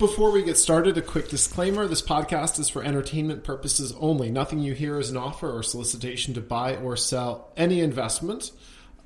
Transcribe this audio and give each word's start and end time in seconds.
Before 0.00 0.30
we 0.30 0.42
get 0.42 0.56
started, 0.56 0.96
a 0.96 1.02
quick 1.02 1.28
disclaimer. 1.28 1.86
This 1.86 2.00
podcast 2.00 2.58
is 2.58 2.70
for 2.70 2.82
entertainment 2.82 3.44
purposes 3.44 3.92
only. 4.00 4.30
Nothing 4.30 4.60
you 4.60 4.72
hear 4.72 4.98
is 4.98 5.10
an 5.10 5.18
offer 5.18 5.54
or 5.54 5.62
solicitation 5.62 6.32
to 6.32 6.40
buy 6.40 6.76
or 6.76 6.96
sell 6.96 7.52
any 7.54 7.80
investment. 7.80 8.50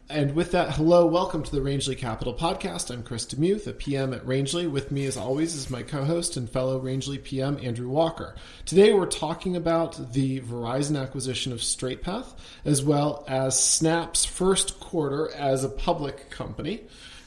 And 0.08 0.36
with 0.36 0.52
that, 0.52 0.70
hello, 0.70 1.04
welcome 1.06 1.42
to 1.42 1.50
the 1.50 1.62
Rangeley 1.62 1.96
Capital 1.96 2.32
Podcast. 2.32 2.92
I'm 2.92 3.02
Chris 3.02 3.26
Demuth, 3.26 3.66
a 3.66 3.72
PM 3.72 4.14
at 4.14 4.24
Rangeley. 4.24 4.68
With 4.68 4.92
me, 4.92 5.04
as 5.06 5.16
always, 5.16 5.56
is 5.56 5.68
my 5.68 5.82
co 5.82 6.04
host 6.04 6.36
and 6.36 6.48
fellow 6.48 6.78
Rangeley 6.78 7.18
PM, 7.18 7.58
Andrew 7.60 7.88
Walker. 7.88 8.36
Today, 8.64 8.94
we're 8.94 9.06
talking 9.06 9.56
about 9.56 10.12
the 10.12 10.42
Verizon 10.42 10.96
acquisition 10.96 11.52
of 11.52 11.58
StraightPath, 11.58 12.34
as 12.64 12.84
well 12.84 13.24
as 13.26 13.60
Snap's 13.60 14.24
first 14.24 14.78
quarter 14.78 15.28
as 15.34 15.64
a 15.64 15.68
public 15.68 16.30
company. 16.30 16.84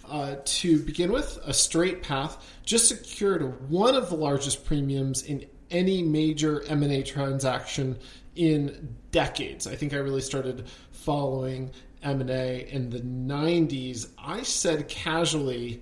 Uh, 0.10 0.36
to 0.46 0.80
begin 0.80 1.12
with, 1.12 1.38
a 1.46 1.54
straight 1.54 2.02
path 2.02 2.38
just 2.64 2.88
secured 2.88 3.70
one 3.70 3.96
of 3.96 4.10
the 4.10 4.16
largest 4.16 4.66
premiums 4.66 5.24
in 5.24 5.46
any 5.70 6.02
major 6.02 6.64
M&A 6.64 7.04
transaction 7.04 7.98
in 8.36 8.96
decades. 9.12 9.68
I 9.68 9.76
think 9.76 9.94
I 9.94 9.98
really 9.98 10.22
started 10.22 10.68
following 10.92 11.72
M&A 12.04 12.68
in 12.70 12.90
the 12.90 13.02
90s. 13.02 14.08
I 14.18 14.44
said 14.44 14.88
casually 14.88 15.82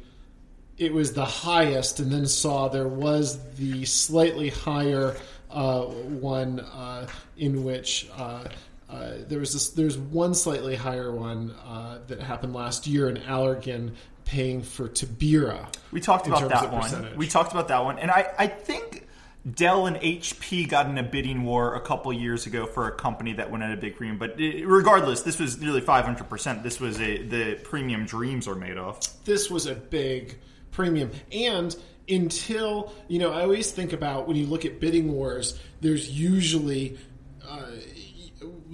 it 0.78 0.94
was 0.94 1.14
the 1.14 1.26
highest 1.26 2.00
and 2.00 2.12
then 2.12 2.26
saw 2.26 2.68
there 2.68 2.88
was 2.88 3.40
the 3.56 3.86
slightly 3.86 4.50
higher 4.50 5.16
uh, 5.52 5.84
one 5.84 6.60
uh, 6.60 7.08
in 7.38 7.64
which 7.64 8.10
uh, 8.18 8.46
uh, 8.90 9.12
there 9.28 9.40
was 9.40 9.54
this, 9.54 9.70
there's 9.70 9.98
one 9.98 10.34
slightly 10.34 10.76
higher 10.76 11.12
one 11.12 11.52
uh, 11.66 12.00
that 12.08 12.20
happened 12.20 12.54
last 12.54 12.88
year 12.88 13.10
in 13.10 13.18
Allergan 13.18 13.94
paying 14.26 14.62
for 14.62 14.90
Tobira. 14.90 15.74
We 15.92 16.02
talked 16.02 16.28
about 16.28 16.50
that 16.50 16.72
one. 16.72 16.82
percentage. 16.82 17.16
We 17.16 17.28
talked 17.28 17.52
about 17.52 17.68
that 17.70 17.84
one, 17.84 18.00
and 18.00 18.12
I, 18.12 18.28
I 18.38 18.48
think 18.48 19.08
Dell 19.50 19.86
and 19.86 19.96
HP 19.98 20.68
got 20.68 20.88
in 20.88 20.98
a 20.98 21.04
bidding 21.04 21.44
war 21.44 21.76
a 21.76 21.80
couple 21.80 22.12
years 22.12 22.48
ago 22.48 22.66
for 22.66 22.88
a 22.88 22.92
company 22.92 23.34
that 23.34 23.52
went 23.52 23.64
at 23.64 23.72
a 23.72 23.78
big 23.78 23.96
premium. 23.96 24.18
But 24.18 24.40
it, 24.40 24.68
regardless, 24.68 25.22
this 25.22 25.40
was 25.40 25.60
nearly 25.62 25.82
five 25.82 26.04
hundred 26.04 26.30
percent. 26.30 26.64
This 26.64 26.80
was 26.80 27.00
a 27.00 27.22
the 27.22 27.56
premium 27.64 28.06
dreams 28.06 28.48
are 28.48 28.56
made 28.56 28.78
of. 28.78 29.00
this 29.26 29.50
was 29.50 29.68
a 29.68 29.76
big 29.76 30.38
premium. 30.72 31.12
And 31.32 31.76
until, 32.10 32.94
you 33.08 33.20
know, 33.20 33.32
I 33.32 33.42
always 33.42 33.72
think 33.72 33.94
about 33.94 34.28
when 34.28 34.38
you 34.38 34.46
look 34.46 34.66
at 34.66 34.80
bidding 34.80 35.12
wars, 35.12 35.60
there's 35.82 36.10
usually 36.10 36.98
uh, 37.48 37.66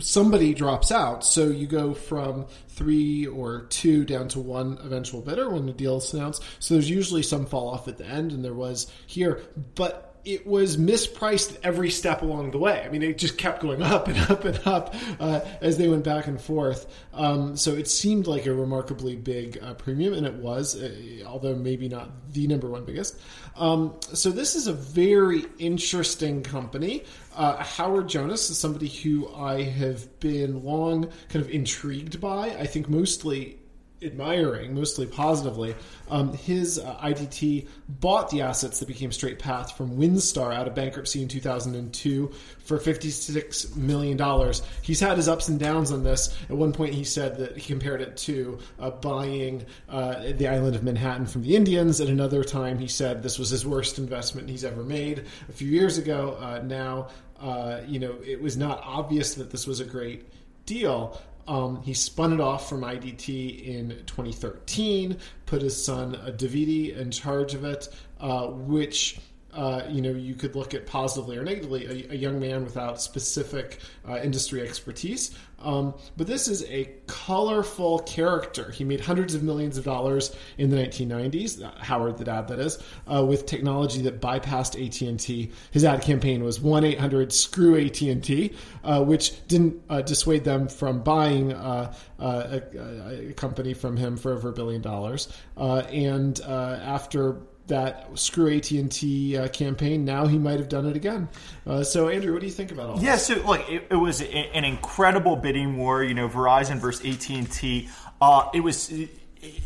somebody 0.01 0.53
drops 0.53 0.91
out. 0.91 1.25
So 1.25 1.47
you 1.47 1.67
go 1.67 1.93
from 1.93 2.45
three 2.69 3.27
or 3.27 3.61
two 3.69 4.05
down 4.05 4.27
to 4.29 4.39
one 4.39 4.77
eventual 4.83 5.21
bidder 5.21 5.49
when 5.49 5.65
the 5.65 5.73
deal 5.73 5.97
is 5.97 6.13
announced. 6.13 6.43
So 6.59 6.73
there's 6.73 6.89
usually 6.89 7.23
some 7.23 7.45
fall 7.45 7.69
off 7.69 7.87
at 7.87 7.97
the 7.97 8.05
end, 8.05 8.31
and 8.31 8.43
there 8.43 8.53
was 8.53 8.91
here. 9.07 9.41
But 9.75 10.10
it 10.23 10.45
was 10.45 10.77
mispriced 10.77 11.57
every 11.63 11.89
step 11.89 12.21
along 12.21 12.51
the 12.51 12.57
way. 12.57 12.83
I 12.85 12.89
mean, 12.89 13.01
it 13.03 13.17
just 13.17 13.37
kept 13.37 13.61
going 13.61 13.81
up 13.81 14.07
and 14.07 14.17
up 14.31 14.45
and 14.45 14.59
up 14.65 14.93
uh, 15.19 15.41
as 15.61 15.77
they 15.77 15.87
went 15.87 16.03
back 16.03 16.27
and 16.27 16.39
forth. 16.39 16.87
Um, 17.13 17.55
so 17.57 17.73
it 17.73 17.87
seemed 17.87 18.27
like 18.27 18.45
a 18.45 18.53
remarkably 18.53 19.15
big 19.15 19.59
uh, 19.61 19.73
premium, 19.73 20.13
and 20.13 20.25
it 20.25 20.35
was, 20.35 20.75
uh, 20.75 21.23
although 21.25 21.55
maybe 21.55 21.89
not 21.89 22.33
the 22.33 22.47
number 22.47 22.69
one 22.69 22.85
biggest. 22.85 23.19
Um, 23.55 23.95
so 24.13 24.29
this 24.29 24.55
is 24.55 24.67
a 24.67 24.73
very 24.73 25.45
interesting 25.59 26.43
company. 26.43 27.03
Uh, 27.35 27.57
Howard 27.57 28.09
Jonas 28.09 28.49
is 28.49 28.57
somebody 28.57 28.87
who 28.87 29.33
I 29.33 29.63
have 29.63 30.19
been 30.19 30.63
long 30.63 31.09
kind 31.29 31.43
of 31.43 31.49
intrigued 31.49 32.19
by. 32.19 32.49
I 32.49 32.65
think 32.65 32.89
mostly 32.89 33.60
admiring, 34.03 34.73
mostly 34.73 35.05
positively. 35.05 35.75
Um, 36.09 36.33
his 36.33 36.79
uh, 36.79 36.97
IDT 36.97 37.67
bought 37.87 38.29
the 38.29 38.41
assets 38.41 38.79
that 38.79 38.87
became 38.87 39.11
Straight 39.11 39.39
Path 39.39 39.77
from 39.77 39.97
Winstar 39.97 40.53
out 40.53 40.67
of 40.67 40.75
bankruptcy 40.75 41.21
in 41.21 41.27
2002 41.27 42.31
for 42.59 42.77
$56 42.77 43.75
million. 43.75 44.53
He's 44.81 44.99
had 44.99 45.17
his 45.17 45.27
ups 45.27 45.47
and 45.47 45.59
downs 45.59 45.91
on 45.91 46.03
this. 46.03 46.35
At 46.49 46.55
one 46.55 46.73
point, 46.73 46.93
he 46.93 47.03
said 47.03 47.37
that 47.37 47.57
he 47.57 47.67
compared 47.67 48.01
it 48.01 48.17
to 48.17 48.59
uh, 48.79 48.91
buying 48.91 49.65
uh, 49.89 50.31
the 50.33 50.47
island 50.47 50.75
of 50.75 50.83
Manhattan 50.83 51.25
from 51.25 51.43
the 51.43 51.55
Indians. 51.55 52.01
At 52.01 52.07
another 52.07 52.43
time, 52.43 52.79
he 52.79 52.87
said 52.87 53.21
this 53.21 53.37
was 53.37 53.49
his 53.49 53.65
worst 53.65 53.99
investment 53.99 54.49
he's 54.49 54.65
ever 54.65 54.83
made. 54.83 55.25
A 55.49 55.51
few 55.51 55.69
years 55.69 55.97
ago, 55.97 56.37
uh, 56.39 56.61
now, 56.63 57.09
uh, 57.39 57.81
you 57.87 57.99
know, 57.99 58.15
it 58.25 58.41
was 58.41 58.57
not 58.57 58.81
obvious 58.83 59.35
that 59.35 59.51
this 59.51 59.67
was 59.67 59.79
a 59.79 59.85
great 59.85 60.25
deal. 60.65 61.19
Um, 61.51 61.81
he 61.81 61.93
spun 61.93 62.31
it 62.31 62.39
off 62.39 62.69
from 62.69 62.79
IDT 62.79 63.65
in 63.65 63.89
2013, 64.05 65.17
put 65.45 65.61
his 65.61 65.83
son 65.83 66.15
uh, 66.15 66.31
Davidi 66.33 66.95
in 66.95 67.11
charge 67.11 67.53
of 67.55 67.65
it, 67.65 67.89
uh, 68.21 68.47
which 68.47 69.19
uh, 69.53 69.83
you 69.89 70.01
know 70.01 70.11
you 70.11 70.35
could 70.35 70.55
look 70.55 70.73
at 70.73 70.85
positively 70.85 71.37
or 71.37 71.43
negatively. 71.43 72.07
A, 72.09 72.13
a 72.13 72.15
young 72.15 72.39
man 72.39 72.63
without 72.63 73.01
specific 73.01 73.79
uh, 74.07 74.19
industry 74.21 74.61
expertise, 74.61 75.35
um, 75.59 75.93
but 76.17 76.27
this 76.27 76.47
is 76.47 76.63
a 76.65 76.89
colorful 77.07 77.99
character. 77.99 78.71
He 78.71 78.83
made 78.83 79.01
hundreds 79.01 79.35
of 79.35 79.43
millions 79.43 79.77
of 79.77 79.83
dollars 79.83 80.35
in 80.57 80.69
the 80.69 80.77
1990s. 80.77 81.63
uh, 81.63 81.71
Howard, 81.83 82.17
the 82.17 82.23
dad, 82.23 82.47
that 82.47 82.59
is, 82.59 82.81
uh, 83.11 83.25
with 83.25 83.45
technology 83.45 84.01
that 84.03 84.21
bypassed 84.21 84.83
AT 84.83 85.01
and 85.01 85.19
T. 85.19 85.51
His 85.71 85.83
ad 85.83 86.01
campaign 86.01 86.43
was 86.43 86.59
one 86.59 86.83
eight 86.83 86.99
hundred 86.99 87.31
screw 87.33 87.79
AT 87.79 88.01
and 88.01 88.23
T, 88.23 88.53
uh, 88.83 89.03
which 89.03 89.45
didn't 89.47 89.81
uh, 89.89 90.01
dissuade 90.01 90.43
them 90.43 90.67
from 90.67 91.03
buying 91.03 91.51
a, 91.51 91.93
a 92.19 93.33
company 93.35 93.73
from 93.73 93.97
him 93.97 94.17
for 94.17 94.31
over 94.33 94.49
a 94.49 94.53
billion 94.53 94.81
dollars. 94.81 95.27
And 95.57 96.39
after 96.41 97.37
that 97.71 98.07
screw 98.17 98.55
AT 98.55 98.69
and 98.71 98.91
T 98.91 99.37
uh, 99.37 99.47
campaign, 99.47 100.05
now 100.05 100.27
he 100.27 100.37
might 100.37 100.59
have 100.59 100.69
done 100.69 100.85
it 100.85 100.95
again. 100.95 101.27
Uh, 101.65 101.83
so, 101.83 102.09
Andrew, 102.09 102.33
what 102.33 102.41
do 102.41 102.47
you 102.47 102.53
think 102.53 102.71
about 102.71 102.89
all 102.89 102.99
Yeah, 102.99 103.13
this? 103.13 103.27
so 103.27 103.35
look, 103.35 103.67
it, 103.69 103.87
it 103.89 103.95
was 103.95 104.21
an 104.21 104.63
incredible 104.63 105.35
bidding 105.35 105.77
war. 105.77 106.03
You 106.03 106.13
know, 106.13 106.29
Verizon 106.29 106.77
versus 106.77 107.05
AT 107.05 107.29
and 107.29 107.51
T. 107.51 107.89
Uh, 108.21 108.49
it 108.53 108.59
was 108.59 108.91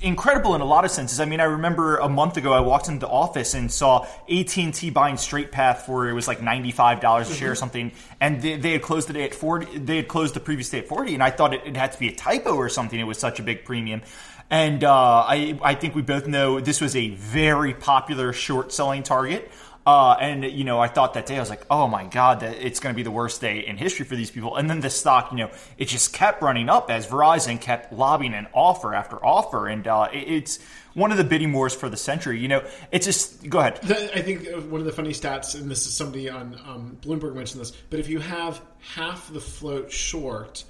incredible 0.01 0.55
in 0.55 0.61
a 0.61 0.66
lot 0.66 0.85
of 0.85 0.91
senses. 0.91 1.19
I 1.19 1.25
mean, 1.25 1.39
I 1.39 1.45
remember 1.45 1.97
a 1.97 2.07
month 2.07 2.38
ago 2.38 2.53
I 2.53 2.61
walked 2.61 2.88
into 2.88 3.05
the 3.05 3.11
office 3.11 3.53
and 3.53 3.71
saw 3.71 4.05
AT 4.29 4.57
and 4.57 4.73
T 4.73 4.89
buying 4.89 5.17
Straight 5.17 5.51
Path 5.51 5.85
for 5.85 6.07
it 6.07 6.13
was 6.13 6.27
like 6.27 6.41
ninety 6.41 6.72
five 6.72 7.01
dollars 7.01 7.29
a 7.29 7.33
share 7.33 7.51
or 7.51 7.55
something, 7.55 7.91
and 8.22 8.41
they, 8.41 8.55
they 8.57 8.72
had 8.72 8.81
closed 8.81 9.09
the 9.09 9.13
day 9.13 9.23
at 9.23 9.35
forty. 9.35 9.77
They 9.77 9.97
had 9.97 10.07
closed 10.07 10.33
the 10.33 10.39
previous 10.39 10.69
day 10.69 10.79
at 10.79 10.87
forty, 10.87 11.13
and 11.13 11.23
I 11.23 11.31
thought 11.31 11.53
it, 11.53 11.61
it 11.66 11.75
had 11.75 11.91
to 11.91 11.99
be 11.99 12.07
a 12.07 12.16
typo 12.16 12.55
or 12.55 12.69
something. 12.69 12.99
It 12.99 13.03
was 13.03 13.17
such 13.17 13.39
a 13.39 13.43
big 13.43 13.66
premium. 13.66 14.01
And 14.50 14.83
uh, 14.83 15.25
I, 15.28 15.59
I 15.63 15.75
think 15.75 15.95
we 15.95 16.01
both 16.01 16.28
know 16.28 16.59
this 16.59 16.81
was 16.81 16.95
a 16.95 17.09
very 17.09 17.73
popular 17.73 18.31
short 18.33 18.72
selling 18.72 19.03
target. 19.03 19.51
Uh, 19.85 20.17
and 20.19 20.44
you 20.44 20.63
know, 20.63 20.79
I 20.79 20.88
thought 20.88 21.13
that 21.13 21.28
day 21.28 21.38
I 21.38 21.39
was 21.39 21.50
like, 21.50 21.63
"Oh 21.69 21.88
my 21.88 22.06
god, 22.06 22.39
that 22.39 22.55
it's 22.55 22.79
going 22.79 22.94
to 22.94 22.97
be 22.97 23.03
the 23.03 23.11
worst 23.11 23.39
day 23.39 23.59
in 23.59 23.78
history 23.78 24.03
for 24.03 24.16
these 24.16 24.31
people." 24.31 24.55
And 24.55 24.67
then 24.67 24.79
the 24.79 24.89
stock, 24.89 25.31
you 25.31 25.38
know, 25.38 25.51
it 25.78 25.85
just 25.85 26.11
kept 26.11 26.41
running 26.41 26.69
up 26.69 26.89
as 26.89 27.05
Verizon 27.05 27.61
kept 27.61 27.94
lobbying 27.94 28.34
an 28.34 28.47
offer 28.51 28.95
after 28.95 29.23
offer, 29.23 29.67
and 29.67 29.88
uh, 29.88 30.07
it, 30.11 30.28
it's 30.28 30.59
one 30.95 31.11
of 31.11 31.17
the 31.19 31.23
bidding 31.23 31.53
wars 31.53 31.75
for 31.75 31.88
the 31.88 31.97
century. 31.97 32.39
You 32.39 32.47
know, 32.47 32.63
it's 32.91 33.05
just 33.05 33.47
go 33.47 33.59
ahead. 33.59 33.79
I 34.16 34.22
think 34.22 34.47
uh, 34.47 34.59
one 34.61 34.81
of 34.81 34.88
the 34.88 34.91
funny 34.91 35.11
stats, 35.11 35.53
and 35.53 35.69
this 35.69 35.85
is 35.85 35.94
somebody 35.94 36.29
on 36.29 36.59
um, 36.66 36.97
Bloomberg 37.01 37.35
mentioned 37.35 37.61
this, 37.61 37.72
but 37.91 38.00
if 38.00 38.09
you 38.09 38.17
have 38.19 38.61
half 38.79 39.31
the 39.31 39.41
float 39.41 39.91
short 39.91 40.63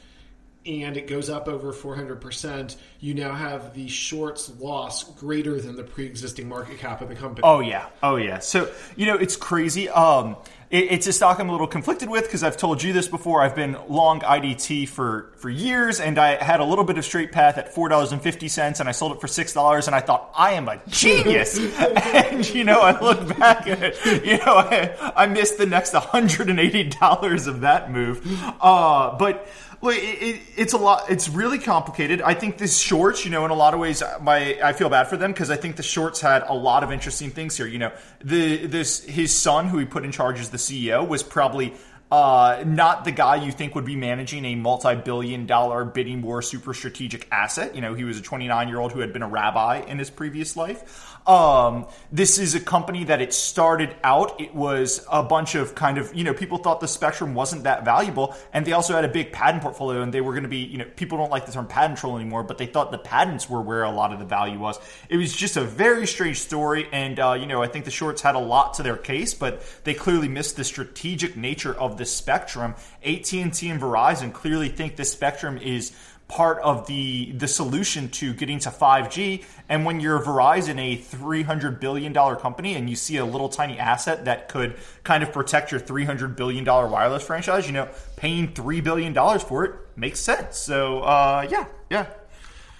and 0.65 0.97
it 0.97 1.07
goes 1.07 1.29
up 1.29 1.47
over 1.47 1.71
400%, 1.71 2.75
you 3.05 3.13
now 3.13 3.35
have 3.35 3.75
the 3.75 3.87
shorts 3.87 4.51
loss 4.59 5.03
greater 5.19 5.61
than 5.61 5.75
the 5.75 5.83
pre 5.83 6.07
existing 6.07 6.49
market 6.49 6.79
cap 6.79 7.01
of 7.01 7.09
the 7.09 7.13
company. 7.13 7.41
Oh 7.43 7.59
yeah, 7.59 7.85
oh 8.01 8.15
yeah. 8.15 8.39
So 8.39 8.71
you 8.95 9.05
know, 9.05 9.15
it's 9.15 9.35
crazy. 9.35 9.87
Um, 9.89 10.37
it, 10.71 10.91
it's 10.91 11.07
a 11.07 11.13
stock 11.13 11.39
I'm 11.39 11.49
a 11.49 11.51
little 11.51 11.67
conflicted 11.67 12.09
with 12.09 12.23
because 12.23 12.43
I've 12.43 12.57
told 12.57 12.81
you 12.81 12.93
this 12.93 13.07
before. 13.07 13.41
I've 13.43 13.55
been 13.55 13.77
long 13.87 14.21
IDT 14.21 14.89
for 14.89 15.31
for 15.37 15.51
years, 15.51 15.99
and 15.99 16.17
I 16.17 16.43
had 16.43 16.59
a 16.59 16.65
little 16.65 16.83
bit 16.83 16.97
of 16.97 17.05
straight 17.05 17.31
path 17.31 17.59
at 17.59 17.75
four 17.75 17.89
dollars 17.89 18.11
and 18.11 18.19
fifty 18.19 18.47
cents, 18.47 18.79
and 18.79 18.89
I 18.89 18.91
sold 18.91 19.11
it 19.11 19.21
for 19.21 19.27
six 19.27 19.53
dollars, 19.53 19.85
and 19.85 19.95
I 19.95 19.99
thought 19.99 20.31
I 20.35 20.53
am 20.53 20.67
a 20.67 20.81
genius. 20.87 21.59
and 21.77 22.49
you 22.49 22.63
know, 22.63 22.81
I 22.81 22.99
look 22.99 23.37
back 23.37 23.67
at 23.67 23.83
it, 23.83 24.25
you 24.25 24.37
know, 24.39 24.55
I, 24.55 25.13
I 25.15 25.27
missed 25.27 25.59
the 25.59 25.67
next 25.67 25.93
one 25.93 26.01
hundred 26.01 26.49
and 26.49 26.59
eighty 26.59 26.85
dollars 26.85 27.45
of 27.45 27.61
that 27.61 27.91
move. 27.91 28.25
Uh, 28.59 29.15
but. 29.17 29.47
Well, 29.81 29.95
it, 29.95 29.99
it, 29.99 30.41
it's 30.55 30.73
a 30.73 30.77
lot. 30.77 31.11
It's 31.11 31.29
really 31.29 31.59
complicated. 31.59 32.19
I 32.21 32.33
think 32.33 32.57
this 32.57 32.79
shorts, 32.95 33.25
you 33.25 33.31
know, 33.31 33.43
in 33.43 33.51
a 33.51 33.55
lot 33.55 33.73
of 33.73 33.79
ways, 33.81 34.01
my 34.21 34.57
I 34.63 34.71
feel 34.71 34.89
bad 34.89 35.07
for 35.09 35.17
them 35.17 35.33
because 35.33 35.49
I 35.49 35.57
think 35.57 35.75
the 35.75 35.83
shorts 35.83 36.21
had 36.21 36.43
a 36.43 36.53
lot 36.53 36.81
of 36.81 36.93
interesting 36.93 37.29
things 37.29 37.57
here. 37.57 37.67
You 37.67 37.79
know, 37.79 37.91
the 38.23 38.67
this 38.67 39.03
his 39.03 39.35
son, 39.35 39.67
who 39.67 39.77
he 39.79 39.85
put 39.85 40.05
in 40.05 40.13
charge 40.13 40.39
as 40.39 40.49
the 40.49 40.57
CEO, 40.57 41.05
was 41.05 41.21
probably 41.21 41.73
Uh, 42.11 42.63
not 42.67 43.03
the 43.03 43.11
guy 43.11 43.35
you 43.35 43.51
think 43.51 43.73
would 43.73 43.85
be 43.85 43.95
managing 43.95 44.45
a 44.45 44.55
multi-billion 44.55 45.47
dollar 45.47 45.83
bidding 45.83 46.21
war 46.21 46.41
super 46.41 46.73
strategic 46.73 47.27
asset. 47.31 47.73
You 47.73 47.81
know, 47.81 47.95
he 47.95 48.03
was 48.03 48.19
a 48.19 48.21
29 48.21 48.67
year 48.67 48.79
old 48.79 48.91
who 48.91 48.99
had 48.99 49.11
been 49.11 49.23
a 49.23 49.27
rabbi 49.27 49.79
in 49.79 49.97
his 49.97 50.11
previous 50.11 50.55
life. 50.55 51.17
Um, 51.27 51.87
this 52.11 52.37
is 52.37 52.53
a 52.53 52.59
company 52.59 53.05
that 53.05 53.19
it 53.19 53.33
started 53.33 53.95
out. 54.03 54.39
It 54.39 54.53
was 54.53 55.03
a 55.11 55.23
bunch 55.23 55.55
of 55.55 55.73
kind 55.73 55.97
of, 55.97 56.13
you 56.13 56.23
know, 56.23 56.35
people 56.35 56.59
thought 56.59 56.79
the 56.79 56.87
spectrum 56.87 57.33
wasn't 57.33 57.63
that 57.63 57.83
valuable. 57.83 58.35
And 58.53 58.65
they 58.65 58.73
also 58.73 58.93
had 58.93 59.05
a 59.05 59.09
big 59.09 59.31
patent 59.31 59.63
portfolio 59.63 60.03
and 60.03 60.13
they 60.13 60.21
were 60.21 60.33
going 60.33 60.43
to 60.43 60.49
be, 60.49 60.59
you 60.59 60.77
know, 60.77 60.85
people 60.95 61.17
don't 61.17 61.31
like 61.31 61.47
the 61.47 61.51
term 61.51 61.65
patent 61.65 61.97
troll 61.97 62.15
anymore, 62.17 62.43
but 62.43 62.59
they 62.59 62.67
thought 62.67 62.91
the 62.91 62.99
patents 62.99 63.49
were 63.49 63.61
where 63.61 63.81
a 63.83 63.91
lot 63.91 64.13
of 64.13 64.19
the 64.19 64.25
value 64.25 64.59
was. 64.59 64.77
It 65.09 65.17
was 65.17 65.35
just 65.35 65.57
a 65.57 65.63
very 65.63 66.05
strange 66.05 66.39
story. 66.39 66.87
And, 66.91 67.19
uh, 67.19 67.33
you 67.33 67.47
know, 67.47 67.63
I 67.63 67.67
think 67.67 67.85
the 67.85 67.91
shorts 67.91 68.21
had 68.21 68.35
a 68.35 68.39
lot 68.39 68.75
to 68.75 68.83
their 68.83 68.97
case, 68.97 69.33
but 69.33 69.63
they 69.83 69.95
clearly 69.95 70.27
missed 70.27 70.57
the 70.57 70.63
strategic 70.63 71.35
nature 71.35 71.73
of 71.73 71.94
the 71.97 72.05
spectrum. 72.05 72.75
AT&T 73.03 73.39
and 73.41 73.53
Verizon 73.53 74.33
clearly 74.33 74.69
think 74.69 74.95
this 74.95 75.11
spectrum 75.11 75.57
is 75.57 75.91
part 76.27 76.57
of 76.63 76.87
the 76.87 77.31
the 77.33 77.47
solution 77.47 78.09
to 78.09 78.33
getting 78.33 78.59
to 78.59 78.69
5G. 78.69 79.43
And 79.69 79.85
when 79.85 79.99
you're 79.99 80.19
Verizon, 80.19 80.79
a 80.79 80.95
300 80.95 81.79
billion 81.79 82.13
dollar 82.13 82.35
company, 82.35 82.75
and 82.75 82.89
you 82.89 82.95
see 82.95 83.17
a 83.17 83.25
little 83.25 83.49
tiny 83.49 83.77
asset 83.77 84.25
that 84.25 84.49
could 84.49 84.77
kind 85.03 85.23
of 85.23 85.31
protect 85.31 85.71
your 85.71 85.79
300 85.79 86.35
billion 86.35 86.63
dollar 86.63 86.87
wireless 86.87 87.23
franchise, 87.23 87.67
you 87.67 87.73
know, 87.73 87.89
paying 88.15 88.53
three 88.53 88.81
billion 88.81 89.13
dollars 89.13 89.43
for 89.43 89.65
it 89.65 89.73
makes 89.95 90.19
sense. 90.19 90.57
So 90.57 91.01
uh, 91.01 91.47
yeah, 91.49 91.65
yeah. 91.89 92.07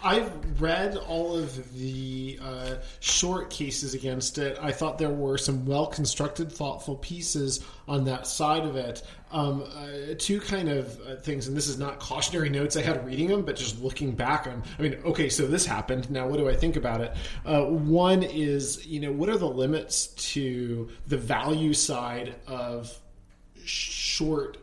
I've 0.06 0.62
read 0.62 0.98
all 0.98 1.36
of 1.36 1.74
the 1.74 2.40
uh, 2.40 2.76
short 3.00 3.50
cases 3.50 3.96
against 3.96 4.38
it. 4.38 4.56
I 4.62 4.72
thought 4.72 5.00
there 5.00 5.10
were 5.10 5.36
some 5.36 5.66
well 5.66 5.88
constructed, 5.88 6.52
thoughtful 6.52 6.98
pieces 6.98 7.66
on 7.88 8.06
that 8.06 8.28
side 8.28 8.66
of 8.66 8.76
it. 8.76 9.02
Um, 9.32 9.64
uh, 9.64 10.14
two 10.20 10.40
kind 10.40 10.70
of 10.70 11.02
uh, 11.02 11.16
things, 11.16 11.48
and 11.48 11.58
this 11.58 11.68
is 11.68 11.80
not 11.80 12.00
cautionary 12.00 12.50
notes 12.50 12.78
I 12.78 12.84
had 12.84 13.04
reading 13.04 13.30
them, 13.30 13.42
but 13.42 13.56
just 13.56 13.82
looking 13.82 14.12
back 14.12 14.46
on. 14.46 14.62
I 14.78 14.82
mean, 14.84 14.94
okay, 15.06 15.28
so 15.28 15.48
this 15.48 15.66
happened. 15.66 16.12
Now, 16.12 16.28
what 16.28 16.38
do 16.38 16.48
I 16.48 16.56
think 16.56 16.76
about 16.76 17.02
it? 17.02 17.18
Uh, 17.44 17.64
one 17.64 18.22
is, 18.22 18.86
you 18.86 19.00
know, 19.00 19.12
what 19.12 19.28
are 19.28 19.40
the 19.40 19.50
limits 19.50 20.08
to 20.34 20.88
the 21.08 21.18
value 21.18 21.74
side 21.74 22.36
of 22.46 22.96
short 23.64 24.60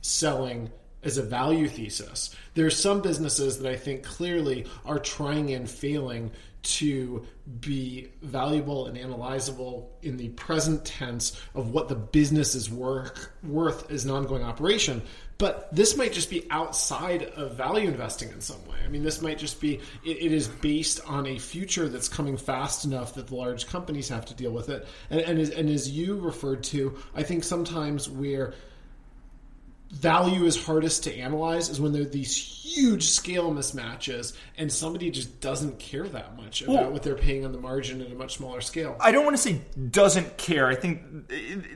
selling 0.00 0.68
as 1.02 1.18
a 1.18 1.22
value 1.22 1.68
thesis. 1.68 2.34
There's 2.54 2.76
some 2.76 3.00
businesses 3.00 3.58
that 3.58 3.70
I 3.70 3.76
think 3.76 4.02
clearly 4.02 4.66
are 4.84 4.98
trying 4.98 5.52
and 5.52 5.68
failing 5.68 6.30
to 6.62 7.26
be 7.60 8.08
valuable 8.22 8.86
and 8.86 8.96
analyzable 8.96 9.86
in 10.02 10.16
the 10.16 10.28
present 10.30 10.84
tense 10.84 11.40
of 11.54 11.70
what 11.70 11.88
the 11.88 11.94
business 11.94 12.54
is 12.54 12.70
work, 12.70 13.32
worth 13.42 13.90
as 13.90 14.04
an 14.04 14.10
ongoing 14.10 14.42
operation. 14.42 15.00
But 15.38 15.74
this 15.74 15.96
might 15.96 16.12
just 16.12 16.28
be 16.28 16.46
outside 16.50 17.22
of 17.22 17.54
value 17.54 17.88
investing 17.88 18.28
in 18.28 18.42
some 18.42 18.62
way. 18.66 18.76
I 18.84 18.88
mean, 18.88 19.02
this 19.02 19.22
might 19.22 19.38
just 19.38 19.58
be, 19.58 19.76
it, 20.04 20.18
it 20.18 20.32
is 20.32 20.48
based 20.48 21.00
on 21.06 21.26
a 21.26 21.38
future 21.38 21.88
that's 21.88 22.10
coming 22.10 22.36
fast 22.36 22.84
enough 22.84 23.14
that 23.14 23.28
the 23.28 23.34
large 23.34 23.66
companies 23.66 24.10
have 24.10 24.26
to 24.26 24.34
deal 24.34 24.50
with 24.52 24.68
it. 24.68 24.86
And, 25.08 25.20
and, 25.20 25.38
as, 25.38 25.48
and 25.48 25.70
as 25.70 25.90
you 25.90 26.20
referred 26.20 26.62
to, 26.64 26.98
I 27.14 27.22
think 27.22 27.44
sometimes 27.44 28.06
we're 28.06 28.52
value 29.90 30.44
is 30.44 30.62
hardest 30.64 31.04
to 31.04 31.16
analyze 31.16 31.68
is 31.68 31.80
when 31.80 31.92
there 31.92 32.02
are 32.02 32.06
these 32.06 32.36
huge 32.36 33.08
scale 33.08 33.50
mismatches 33.50 34.36
and 34.56 34.72
somebody 34.72 35.10
just 35.10 35.40
doesn't 35.40 35.80
care 35.80 36.06
that 36.06 36.36
much 36.36 36.62
about 36.62 36.74
well, 36.74 36.90
what 36.92 37.02
they're 37.02 37.16
paying 37.16 37.44
on 37.44 37.50
the 37.50 37.58
margin 37.58 38.00
at 38.00 38.12
a 38.12 38.14
much 38.14 38.36
smaller 38.36 38.60
scale. 38.60 38.96
I 39.00 39.10
don't 39.10 39.24
want 39.24 39.36
to 39.36 39.42
say 39.42 39.60
doesn't 39.90 40.36
care. 40.36 40.68
I 40.68 40.76
think 40.76 41.02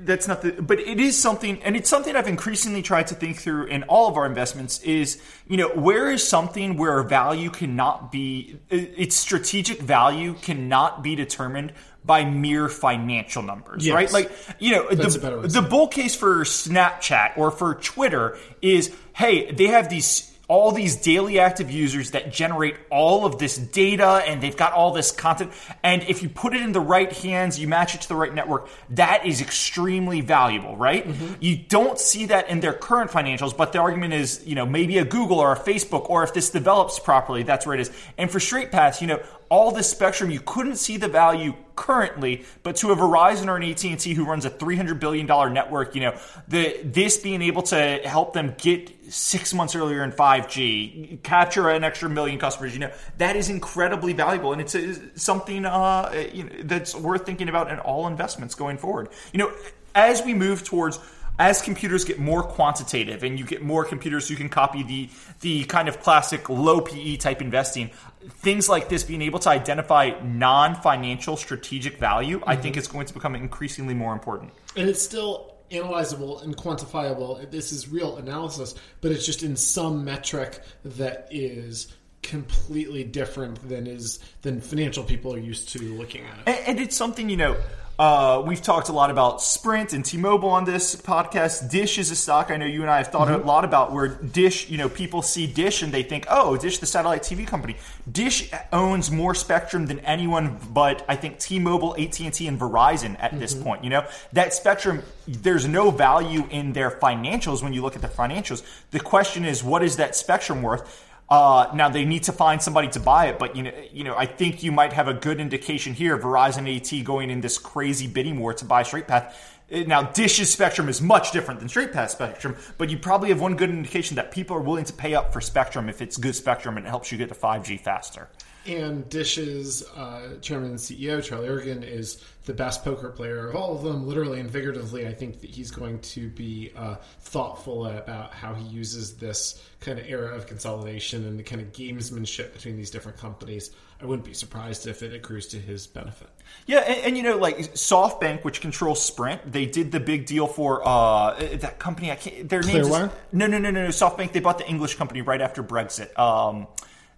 that's 0.05 0.29
not 0.29 0.43
the 0.43 0.53
but 0.53 0.79
it 0.79 1.01
is 1.01 1.21
something 1.21 1.61
and 1.65 1.77
it's 1.77 1.91
something 1.91 2.15
I've 2.15 2.29
increasingly 2.29 2.83
tried 2.83 3.09
to 3.09 3.17
think 3.17 3.39
through 3.39 3.67
in 3.67 3.83
all 3.85 4.09
of 4.09 4.17
our 4.17 4.27
investments 4.27 4.81
is, 4.83 5.21
you 5.49 5.57
know, 5.57 5.71
where 5.71 6.13
is 6.13 6.27
something 6.27 6.77
where 6.77 7.03
value 7.03 7.51
cannot 7.51 8.13
be 8.13 8.61
its 8.71 9.17
strategic 9.17 9.81
value 9.81 10.35
cannot 10.35 11.03
be 11.03 11.17
determined 11.17 11.73
by 12.05 12.25
mere 12.25 12.69
financial 12.69 13.43
numbers, 13.43 13.87
yes. 13.87 13.95
right? 13.95 14.13
Like, 14.13 14.33
you 14.59 14.73
know, 14.73 14.89
the, 14.89 15.49
the 15.49 15.63
bull 15.63 15.89
case 15.89 16.15
for 16.15 16.45
Snapchat 16.45 17.39
or 17.39 17.51
for 17.51 17.77
Twitter 17.77 18.39
is, 18.61 18.95
hey, 19.15 19.51
they 19.53 19.69
have 19.69 19.89
these 19.89 20.31
all 20.47 20.73
these 20.73 20.97
daily 20.97 21.39
active 21.39 21.71
users 21.71 22.11
that 22.11 22.33
generate 22.33 22.77
all 22.91 23.25
of 23.25 23.39
this 23.39 23.57
data 23.57 24.23
and 24.27 24.43
they've 24.43 24.57
got 24.57 24.73
all 24.73 24.93
this 24.93 25.11
content. 25.11 25.53
And 25.83 26.03
if 26.03 26.23
you 26.23 26.29
put 26.29 26.55
it 26.55 26.61
in 26.61 26.73
the 26.73 26.81
right 26.81 27.11
hands, 27.13 27.59
you 27.59 27.67
match 27.67 27.95
it 27.95 28.03
to 28.03 28.09
the 28.09 28.17
right 28.17 28.33
network, 28.33 28.69
that 28.91 29.27
is 29.27 29.41
extremely 29.41 30.21
valuable, 30.21 30.77
right? 30.77 31.07
Mm-hmm. 31.07 31.35
You 31.41 31.57
don't 31.57 31.99
see 31.99 32.27
that 32.27 32.51
in 32.51 32.61
their 32.61 32.75
current 32.75 33.11
financials, 33.11 33.57
but 33.57 33.73
the 33.73 33.79
argument 33.79 34.13
is, 34.13 34.47
you 34.47 34.55
know, 34.55 34.67
maybe 34.67 34.99
a 34.99 35.05
Google 35.05 35.39
or 35.39 35.53
a 35.53 35.59
Facebook, 35.59 36.11
or 36.11 36.23
if 36.25 36.35
this 36.35 36.51
develops 36.51 36.99
properly, 36.99 37.43
that's 37.43 37.67
where 37.67 37.75
it 37.75 37.81
is. 37.81 37.91
And 38.19 38.31
for 38.31 38.39
straight 38.39 38.71
paths, 38.71 39.01
you 39.01 39.07
know, 39.07 39.23
all 39.55 39.71
this 39.71 39.89
spectrum, 39.89 40.33
you 40.33 40.41
couldn't 40.41 40.75
see 40.75 40.97
the 40.97 41.07
value 41.07 41.55
currently, 41.77 42.45
but 42.65 42.75
to 42.75 42.91
a 42.91 42.97
Verizon 42.97 43.47
or 43.47 43.57
an 43.57 43.63
AT&T 43.63 44.13
who 44.13 44.25
runs 44.25 44.45
a 44.45 44.51
$300 44.51 44.99
billion 44.99 45.27
network, 45.55 45.95
you 45.95 46.01
know, 46.01 46.19
the, 46.49 46.81
this 46.83 47.19
being 47.19 47.41
able 47.41 47.63
to 47.63 48.01
help 48.05 48.33
them 48.33 48.57
get 48.59 48.91
six 49.13 49.55
months 49.55 49.77
earlier 49.77 50.03
in 50.03 50.11
5G, 50.11 51.23
capture 51.23 51.69
an 51.69 51.85
extra 51.85 52.11
million 52.11 52.37
customers, 52.37 52.75
you 52.75 52.81
know, 52.81 52.91
that 53.19 53.37
is 53.37 53.49
incredibly 53.49 54.13
valuable. 54.13 54.53
And 54.53 54.61
it's 54.61 54.75
a, 54.75 55.17
something 55.17 55.65
uh, 55.65 56.27
you 56.33 56.43
know, 56.43 56.51
that's 56.65 56.97
worth 56.97 57.25
thinking 57.25 57.49
about 57.49 57.71
in 57.71 57.79
all 57.79 58.09
investments 58.09 58.57
going 58.57 58.77
forward. 58.77 59.09
You 59.33 59.39
know, 59.39 59.53
as 59.95 60.21
we 60.25 60.35
move 60.35 60.65
towards 60.65 60.99
as 61.39 61.61
computers 61.63 62.05
get 62.05 62.19
more 62.19 62.43
quantitative 62.43 63.25
and 63.25 63.39
you 63.39 63.45
get 63.45 63.63
more 63.63 63.85
computers 63.85 64.29
who 64.29 64.37
can 64.37 64.49
copy 64.49 64.83
the 64.83 65.09
the 65.41 65.65
kind 65.65 65.89
of 65.89 66.01
classic 66.01 66.49
low 66.49 66.81
PE 66.81 67.17
type 67.17 67.41
investing, 67.41 67.91
things 68.29 68.69
like 68.69 68.89
this 68.89 69.05
being 69.05 69.23
able 69.23 69.39
to 69.41 69.51
identify 69.51 70.13
non-financial 70.23 71.37
strategic 71.37 71.99
value, 71.99 72.41
mm-hmm. 72.41 72.49
I 72.49 72.57
think 72.57 72.77
is 72.77 72.89
going 72.89 73.07
to 73.07 73.15
become 73.15 73.35
increasingly 73.35 73.95
more 73.95 74.13
important. 74.13 74.53
And 74.77 74.89
it's 74.89 75.03
still 75.03 75.55
analyzable 75.71 76.43
and 76.43 76.57
quantifiable. 76.57 77.51
This 77.51 77.73
is 77.73 77.89
real 77.89 78.17
analysis, 78.17 78.75
but 79.01 79.13
it's 79.13 79.27
just 79.27 79.43
in 79.43 79.57
some 79.57 80.05
metric 80.05 80.61
that 80.85 81.29
is 81.31 81.93
completely 82.23 83.05
different 83.05 83.69
than 83.69 83.87
is 83.87 84.19
than 84.43 84.61
financial 84.61 85.05
people 85.05 85.35
are 85.35 85.39
used 85.39 85.69
to 85.71 85.79
looking 85.95 86.25
at. 86.25 86.39
And, 86.47 86.69
and 86.69 86.81
it's 86.81 86.97
something 86.97 87.29
you 87.29 87.37
know 87.37 87.57
uh, 87.99 88.43
we've 88.45 88.61
talked 88.61 88.89
a 88.89 88.93
lot 88.93 89.11
about 89.11 89.41
Sprint 89.41 89.93
and 89.93 90.05
T-Mobile 90.05 90.49
on 90.49 90.65
this 90.65 90.97
podcast. 90.97 91.71
Dish 91.71 91.97
is 91.97 92.11
a 92.11 92.17
stock 92.17 92.51
I 92.51 92.57
know 92.57 92.67
you 92.67 92.83
and 92.83 92.91
I 92.91 92.99
have 92.99 93.09
thought 93.09 93.29
mm-hmm. 93.29 93.43
a 93.43 93.47
lot 93.47 93.65
about. 93.65 93.93
Where 93.93 94.09
Dish, 94.09 94.69
you 94.69 94.79
know, 94.79 94.89
people 94.89 95.23
see 95.23 95.47
Dish 95.47 95.83
and 95.83 95.93
they 95.93 96.03
think, 96.03 96.27
"Oh, 96.29 96.57
Dish, 96.57 96.79
the 96.79 96.87
satellite 96.87 97.23
TV 97.23 97.47
company." 97.47 97.77
Dish 98.11 98.51
owns 98.73 99.13
more 99.13 99.35
spectrum 99.35 99.87
than 99.87 100.01
anyone, 100.01 100.59
but 100.73 101.05
I 101.09 101.15
think 101.15 101.39
T-Mobile, 101.39 101.95
AT&T, 101.97 102.49
and 102.49 102.59
Verizon 102.59 103.17
at 103.21 103.31
mm-hmm. 103.31 103.39
this 103.39 103.55
point. 103.55 103.85
You 103.85 103.91
know, 103.91 104.07
that 104.33 104.53
spectrum. 104.55 105.03
There's 105.29 105.67
no 105.67 105.91
value 105.91 106.47
in 106.51 106.73
their 106.73 106.91
financials 106.91 107.63
when 107.63 107.73
you 107.73 107.81
look 107.81 107.97
at 107.97 108.03
the 108.03 108.09
financials. 108.09 108.63
The 108.91 109.01
question 109.01 109.45
is, 109.45 109.63
what 109.63 109.83
is 109.83 109.97
that 109.97 110.17
spectrum 110.17 110.63
worth? 110.63 111.05
Uh, 111.29 111.71
now 111.75 111.89
they 111.89 112.05
need 112.05 112.23
to 112.25 112.33
find 112.33 112.61
somebody 112.61 112.89
to 112.89 113.01
buy 113.01 113.27
it, 113.27 113.39
but 113.39 113.57
you 113.57 113.63
know, 113.63 113.73
you 113.91 114.05
know, 114.05 114.15
I 114.17 114.27
think 114.27 114.63
you 114.63 114.71
might 114.71 114.93
have 114.93 115.09
a 115.09 115.15
good 115.15 115.41
indication 115.41 115.95
here. 115.95 116.19
Verizon 116.19 116.69
AT 116.77 117.05
going 117.05 117.31
in 117.31 117.41
this 117.41 117.57
crazy 117.57 118.07
bidding 118.07 118.39
war 118.39 118.53
to 118.55 118.65
buy 118.65 118.83
Straight 118.83 119.09
Path. 119.09 119.57
Uh, 119.73 119.79
now, 119.87 120.03
Dish's 120.03 120.53
spectrum 120.53 120.89
is 120.89 121.01
much 121.01 121.33
different 121.33 121.61
than 121.61 121.69
Straight 121.69 121.93
Path 121.93 122.11
spectrum, 122.11 122.57
but 122.77 122.91
you 122.91 122.99
probably 122.99 123.31
have 123.31 123.41
one 123.41 123.57
good 123.57 123.71
indication 123.71 124.17
that 124.17 124.31
people 124.33 124.55
are 124.57 124.61
willing 124.61 124.85
to 124.85 124.93
pay 124.93 125.15
up 125.15 125.33
for 125.33 125.41
spectrum 125.41 125.89
if 125.89 126.03
it's 126.03 126.19
good 126.19 126.37
spectrum 126.37 126.77
and 126.77 126.87
it 126.87 126.91
helps 126.91 127.11
you 127.11 127.17
get 127.17 127.31
to 127.31 127.35
5G 127.35 127.81
faster. 127.81 128.29
And 128.67 129.09
Dish's 129.09 129.87
uh, 129.91 130.37
chairman 130.41 130.71
and 130.71 130.79
CEO, 130.79 131.23
Charlie 131.23 131.49
Ergen, 131.49 131.83
is 131.83 132.25
the 132.47 132.55
best 132.55 132.85
poker 132.85 133.11
player 133.11 133.49
of 133.49 133.57
all 133.57 133.77
of 133.77 133.83
them, 133.83 134.07
literally 134.07 134.41
and 134.41 134.51
figuratively. 134.51 135.07
I 135.07 135.13
think 135.13 135.41
that 135.41 135.51
he's 135.51 135.71
going 135.71 136.01
to 136.01 136.29
be 136.29 136.73
uh, 136.77 136.97
thoughtful 137.21 137.87
about 137.87 138.33
how 138.33 138.55
he 138.55 138.65
uses 138.65 139.17
this 139.17 139.63
kind 139.81 139.99
of 139.99 140.07
era 140.07 140.35
of 140.35 140.47
consolidation 140.47 141.27
and 141.27 141.39
the 141.39 141.43
kind 141.43 141.61
of 141.61 141.73
gamesmanship 141.73 142.53
between 142.55 142.77
these 142.77 142.91
different 142.91 143.19
companies. 143.19 143.71
I 144.01 144.07
wouldn't 144.07 144.27
be 144.27 144.35
surprised 144.35 144.87
if 144.87 145.03
it 145.03 145.15
accrues 145.15 145.47
to 145.49 145.59
his 145.59 145.87
benefit. 145.87 146.29
Yeah, 146.67 146.81
and, 146.81 147.07
and 147.07 147.17
you 147.17 147.23
know, 147.23 147.37
like 147.37 147.59
SoftBank, 147.59 148.45
which 148.45 148.61
controls 148.61 149.03
Sprint, 149.03 149.51
they 149.51 149.67
did 149.67 149.93
the 149.93 150.01
big 150.01 150.27
deal 150.27 150.47
for 150.47 150.87
uh, 150.87 151.35
that 151.57 151.79
company. 151.79 152.11
I 152.11 152.17
can't. 152.17 152.49
Their 152.49 152.63
name. 152.63 152.89
No, 152.89 153.11
no, 153.33 153.47
no, 153.47 153.59
no, 153.59 153.71
no. 153.71 153.89
SoftBank. 153.89 154.33
They 154.33 154.41
bought 154.41 154.59
the 154.59 154.69
English 154.69 154.97
company 154.97 155.23
right 155.23 155.41
after 155.41 155.63
Brexit. 155.63 156.19
Um, 156.19 156.67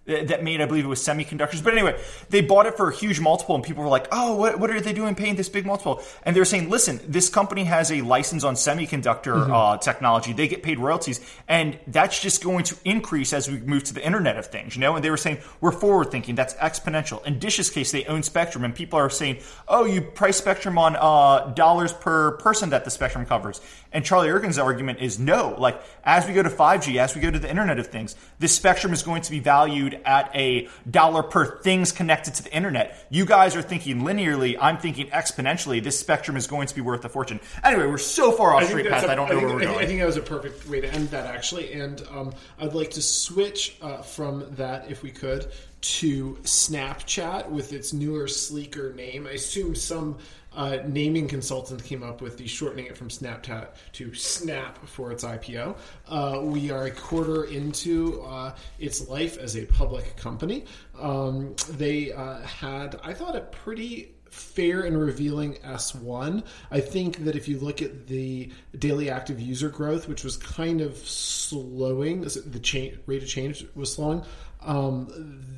that 0.07 0.43
made, 0.43 0.61
I 0.61 0.65
believe 0.65 0.85
it 0.85 0.87
was 0.87 1.01
semiconductors. 1.01 1.63
But 1.63 1.73
anyway, 1.73 1.99
they 2.29 2.41
bought 2.41 2.65
it 2.65 2.77
for 2.77 2.89
a 2.89 2.95
huge 2.95 3.19
multiple, 3.19 3.55
and 3.55 3.63
people 3.63 3.83
were 3.83 3.89
like, 3.89 4.07
"Oh, 4.11 4.35
what, 4.35 4.59
what 4.59 4.69
are 4.69 4.79
they 4.79 4.93
doing 4.93 5.15
paying 5.15 5.35
this 5.35 5.49
big 5.49 5.65
multiple?" 5.65 6.01
And 6.23 6.35
they 6.35 6.39
were 6.39 6.45
saying, 6.45 6.69
"Listen, 6.69 6.99
this 7.07 7.29
company 7.29 7.65
has 7.65 7.91
a 7.91 8.01
license 8.01 8.43
on 8.43 8.55
semiconductor 8.55 9.35
mm-hmm. 9.35 9.53
uh, 9.53 9.77
technology. 9.77 10.33
They 10.33 10.47
get 10.47 10.63
paid 10.63 10.79
royalties, 10.79 11.19
and 11.47 11.77
that's 11.87 12.21
just 12.21 12.43
going 12.43 12.63
to 12.65 12.75
increase 12.85 13.33
as 13.33 13.49
we 13.49 13.59
move 13.59 13.83
to 13.85 13.93
the 13.93 14.05
Internet 14.05 14.37
of 14.37 14.47
Things." 14.47 14.75
You 14.75 14.81
know, 14.81 14.95
and 14.95 15.03
they 15.03 15.09
were 15.09 15.17
saying 15.17 15.39
we're 15.61 15.71
forward 15.71 16.11
thinking. 16.11 16.35
That's 16.35 16.53
exponential. 16.55 17.25
In 17.25 17.39
Dish's 17.39 17.69
case, 17.69 17.91
they 17.91 18.05
own 18.05 18.23
Spectrum, 18.23 18.63
and 18.63 18.73
people 18.73 18.99
are 18.99 19.09
saying, 19.09 19.39
"Oh, 19.67 19.85
you 19.85 20.01
price 20.01 20.37
Spectrum 20.37 20.77
on 20.77 20.95
uh, 20.95 21.53
dollars 21.53 21.91
per 21.91 22.31
person 22.37 22.69
that 22.69 22.85
the 22.85 22.91
Spectrum 22.91 23.25
covers." 23.25 23.59
And 23.97 24.05
Charlie 24.05 24.29
Ergen's 24.29 24.59
argument 24.59 24.99
is 24.99 25.17
no. 25.17 25.55
Like 25.57 25.81
as 26.03 26.27
we 26.27 26.33
go 26.35 26.43
to 26.43 26.51
5G, 26.51 26.97
as 26.97 27.15
we 27.15 27.21
go 27.21 27.31
to 27.31 27.39
the 27.39 27.49
Internet 27.49 27.79
of 27.79 27.87
Things, 27.87 28.15
this 28.37 28.55
Spectrum 28.55 28.93
is 28.93 29.01
going 29.01 29.23
to 29.23 29.31
be 29.31 29.39
valued 29.39 29.99
at 30.05 30.29
a 30.35 30.69
dollar 30.87 31.23
per 31.23 31.59
things 31.61 31.91
connected 31.91 32.35
to 32.35 32.43
the 32.43 32.55
internet. 32.55 33.07
You 33.09 33.25
guys 33.25 33.55
are 33.55 33.63
thinking 33.63 34.01
linearly. 34.01 34.55
I'm 34.61 34.77
thinking 34.77 35.07
exponentially. 35.07 35.83
This 35.83 35.99
spectrum 35.99 36.37
is 36.37 36.45
going 36.45 36.67
to 36.67 36.75
be 36.75 36.81
worth 36.81 37.03
a 37.05 37.09
fortune. 37.09 37.39
Anyway, 37.63 37.87
we're 37.87 37.97
so 37.97 38.31
far 38.31 38.53
off 38.53 38.65
straight 38.65 38.87
path. 38.87 39.05
I 39.05 39.15
don't 39.15 39.29
know 39.29 39.39
think, 39.39 39.47
where 39.47 39.55
we're 39.55 39.63
going. 39.63 39.83
I 39.83 39.87
think 39.87 39.99
that 39.99 40.05
was 40.05 40.17
a 40.17 40.21
perfect 40.21 40.67
way 40.69 40.79
to 40.79 40.93
end 40.93 41.09
that, 41.09 41.25
actually. 41.25 41.73
And 41.73 42.03
um, 42.11 42.33
I'd 42.59 42.75
like 42.75 42.91
to 42.91 43.01
switch 43.01 43.77
uh, 43.81 44.03
from 44.03 44.45
that, 44.57 44.91
if 44.91 45.01
we 45.01 45.09
could, 45.09 45.51
to 45.81 46.37
Snapchat 46.43 47.49
with 47.49 47.73
its 47.73 47.93
newer, 47.93 48.27
sleeker 48.27 48.93
name. 48.93 49.25
I 49.25 49.31
assume 49.31 49.73
some 49.73 50.19
uh, 50.53 50.79
naming 50.87 51.27
consultant 51.27 51.83
came 51.83 52.03
up 52.03 52.21
with 52.21 52.37
the 52.37 52.47
shortening 52.47 52.85
it 52.85 52.97
from 52.97 53.09
Snapchat 53.09 53.69
to 53.93 54.13
Snap 54.13 54.85
for 54.87 55.11
its 55.11 55.23
IPO. 55.23 55.77
Uh, 56.07 56.41
we 56.43 56.71
are 56.71 56.85
a 56.85 56.91
quarter 56.91 57.45
into 57.45 58.21
uh, 58.23 58.55
its 58.79 59.07
life 59.07 59.37
as 59.37 59.55
a 59.55 59.65
public 59.65 60.17
company. 60.17 60.65
Um, 60.99 61.55
they 61.71 62.11
uh, 62.11 62.39
had, 62.41 62.99
I 63.03 63.13
thought, 63.13 63.35
a 63.35 63.41
pretty 63.41 64.15
fair 64.29 64.81
and 64.81 64.99
revealing 64.99 65.55
S1. 65.55 66.43
I 66.71 66.79
think 66.79 67.25
that 67.25 67.35
if 67.35 67.47
you 67.47 67.59
look 67.59 67.81
at 67.81 68.07
the 68.07 68.51
daily 68.77 69.09
active 69.09 69.39
user 69.39 69.69
growth, 69.69 70.07
which 70.07 70.23
was 70.23 70.37
kind 70.37 70.81
of 70.81 70.97
slowing, 70.97 72.21
the 72.21 72.93
rate 73.05 73.23
of 73.23 73.29
change 73.29 73.65
was 73.75 73.93
slowing, 73.93 74.23
um, 74.61 75.07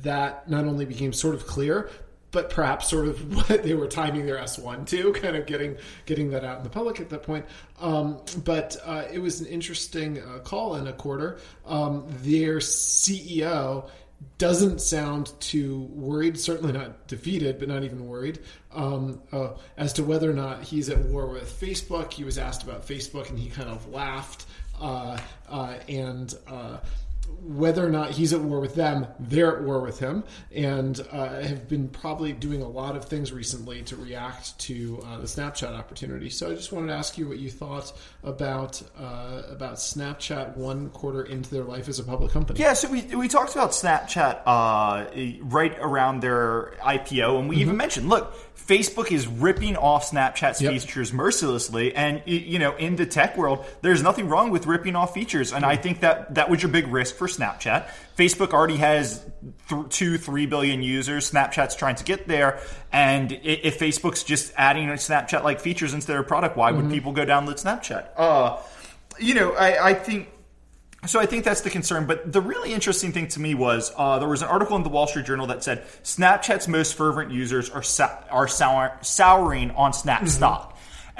that 0.02 0.48
not 0.48 0.64
only 0.64 0.84
became 0.84 1.12
sort 1.12 1.34
of 1.34 1.46
clear, 1.46 1.90
but 2.32 2.50
perhaps 2.50 2.88
sort 2.88 3.08
of 3.08 3.34
what 3.50 3.62
they 3.62 3.74
were 3.74 3.88
timing 3.88 4.26
their 4.26 4.38
S1 4.38 4.86
to, 4.88 5.12
kind 5.12 5.36
of 5.36 5.46
getting 5.46 5.76
getting 6.06 6.30
that 6.30 6.44
out 6.44 6.58
in 6.58 6.64
the 6.64 6.70
public 6.70 7.00
at 7.00 7.08
that 7.10 7.22
point. 7.22 7.46
Um, 7.80 8.20
but 8.44 8.76
uh, 8.84 9.04
it 9.12 9.18
was 9.18 9.40
an 9.40 9.46
interesting 9.46 10.22
uh, 10.22 10.38
call 10.38 10.76
in 10.76 10.86
a 10.86 10.92
quarter. 10.92 11.38
Um, 11.66 12.04
their 12.22 12.58
CEO 12.58 13.88
doesn't 14.38 14.80
sound 14.80 15.32
too 15.40 15.88
worried, 15.92 16.38
certainly 16.38 16.72
not 16.72 17.06
defeated, 17.06 17.58
but 17.58 17.68
not 17.68 17.84
even 17.84 18.06
worried, 18.06 18.38
um, 18.72 19.20
uh, 19.32 19.50
as 19.76 19.94
to 19.94 20.04
whether 20.04 20.30
or 20.30 20.34
not 20.34 20.62
he's 20.62 20.88
at 20.88 20.98
war 20.98 21.26
with 21.26 21.58
Facebook. 21.60 22.12
He 22.12 22.24
was 22.24 22.38
asked 22.38 22.62
about 22.62 22.86
Facebook 22.86 23.30
and 23.30 23.38
he 23.38 23.48
kind 23.48 23.68
of 23.68 23.88
laughed. 23.90 24.46
Uh, 24.80 25.18
uh, 25.48 25.74
and 25.88 26.34
uh, 26.48 26.78
whether 27.56 27.84
or 27.84 27.90
not 27.90 28.12
he's 28.12 28.32
at 28.32 28.40
war 28.40 28.60
with 28.60 28.76
them, 28.76 29.06
they're 29.18 29.56
at 29.56 29.64
war 29.64 29.80
with 29.80 29.98
him, 29.98 30.22
and 30.54 31.04
uh, 31.10 31.42
have 31.42 31.68
been 31.68 31.88
probably 31.88 32.32
doing 32.32 32.62
a 32.62 32.68
lot 32.68 32.96
of 32.96 33.06
things 33.06 33.32
recently 33.32 33.82
to 33.82 33.96
react 33.96 34.56
to 34.60 35.02
uh, 35.04 35.18
the 35.18 35.26
Snapchat 35.26 35.76
opportunity. 35.76 36.30
So 36.30 36.50
I 36.50 36.54
just 36.54 36.70
wanted 36.70 36.88
to 36.88 36.94
ask 36.94 37.18
you 37.18 37.26
what 37.26 37.38
you 37.38 37.50
thought 37.50 37.92
about 38.22 38.80
uh, 38.96 39.42
about 39.50 39.74
Snapchat 39.74 40.56
one 40.56 40.90
quarter 40.90 41.24
into 41.24 41.50
their 41.50 41.64
life 41.64 41.88
as 41.88 41.98
a 41.98 42.04
public 42.04 42.30
company. 42.30 42.60
Yeah, 42.60 42.74
so 42.74 42.88
we, 42.88 43.02
we 43.16 43.26
talked 43.26 43.52
about 43.52 43.70
Snapchat 43.70 44.42
uh, 44.46 45.06
right 45.42 45.76
around 45.80 46.20
their 46.20 46.74
IPO, 46.82 47.40
and 47.40 47.48
we 47.48 47.56
mm-hmm. 47.56 47.62
even 47.62 47.76
mentioned, 47.76 48.08
look, 48.08 48.32
Facebook 48.54 49.10
is 49.10 49.26
ripping 49.26 49.76
off 49.76 50.12
Snapchat's 50.12 50.62
yep. 50.62 50.72
features 50.72 51.12
mercilessly, 51.12 51.96
and 51.96 52.22
you 52.26 52.60
know, 52.60 52.76
in 52.76 52.94
the 52.94 53.06
tech 53.06 53.36
world, 53.36 53.64
there's 53.82 54.04
nothing 54.04 54.28
wrong 54.28 54.50
with 54.50 54.66
ripping 54.66 54.94
off 54.94 55.12
features, 55.14 55.52
and 55.52 55.64
I 55.64 55.74
think 55.74 56.00
that 56.00 56.36
that 56.36 56.48
was 56.48 56.62
your 56.62 56.70
big 56.70 56.86
risk 56.86 57.16
for 57.16 57.26
Snapchat. 57.26 57.39
Facebook 58.16 58.52
already 58.52 58.76
has 58.76 59.24
th- 59.68 59.88
two, 59.88 60.18
three 60.18 60.46
billion 60.46 60.82
users. 60.82 61.30
Snapchat's 61.30 61.74
trying 61.74 61.96
to 61.96 62.04
get 62.04 62.28
there, 62.28 62.60
and 62.92 63.32
if 63.32 63.78
Facebook's 63.78 64.22
just 64.22 64.52
adding 64.56 64.88
Snapchat-like 64.88 65.60
features 65.60 65.94
into 65.94 66.06
their 66.06 66.22
product, 66.22 66.56
why 66.56 66.70
would 66.70 66.84
mm-hmm. 66.84 66.92
people 66.92 67.12
go 67.12 67.24
download 67.24 67.62
Snapchat? 67.62 68.08
Uh, 68.16 68.58
you 69.18 69.34
know, 69.34 69.52
I, 69.52 69.90
I 69.90 69.94
think 69.94 70.28
so 71.06 71.18
I 71.18 71.26
think 71.26 71.44
that's 71.44 71.62
the 71.62 71.70
concern. 71.70 72.06
But 72.06 72.30
the 72.30 72.40
really 72.42 72.72
interesting 72.74 73.12
thing 73.12 73.28
to 73.28 73.40
me 73.40 73.54
was 73.54 73.92
uh, 73.96 74.18
there 74.18 74.28
was 74.28 74.42
an 74.42 74.48
article 74.48 74.76
in 74.76 74.82
the 74.82 74.90
Wall 74.90 75.06
Street 75.06 75.26
Journal 75.26 75.46
that 75.46 75.64
said 75.64 75.84
Snapchat's 76.02 76.68
most 76.68 76.94
fervent 76.94 77.30
users 77.30 77.70
are 77.70 77.82
sa- 77.82 78.18
are 78.30 78.48
sour- 78.48 78.98
souring 79.00 79.70
on 79.72 79.92
Snap 79.92 80.18
mm-hmm. 80.18 80.28
stock. 80.28 80.69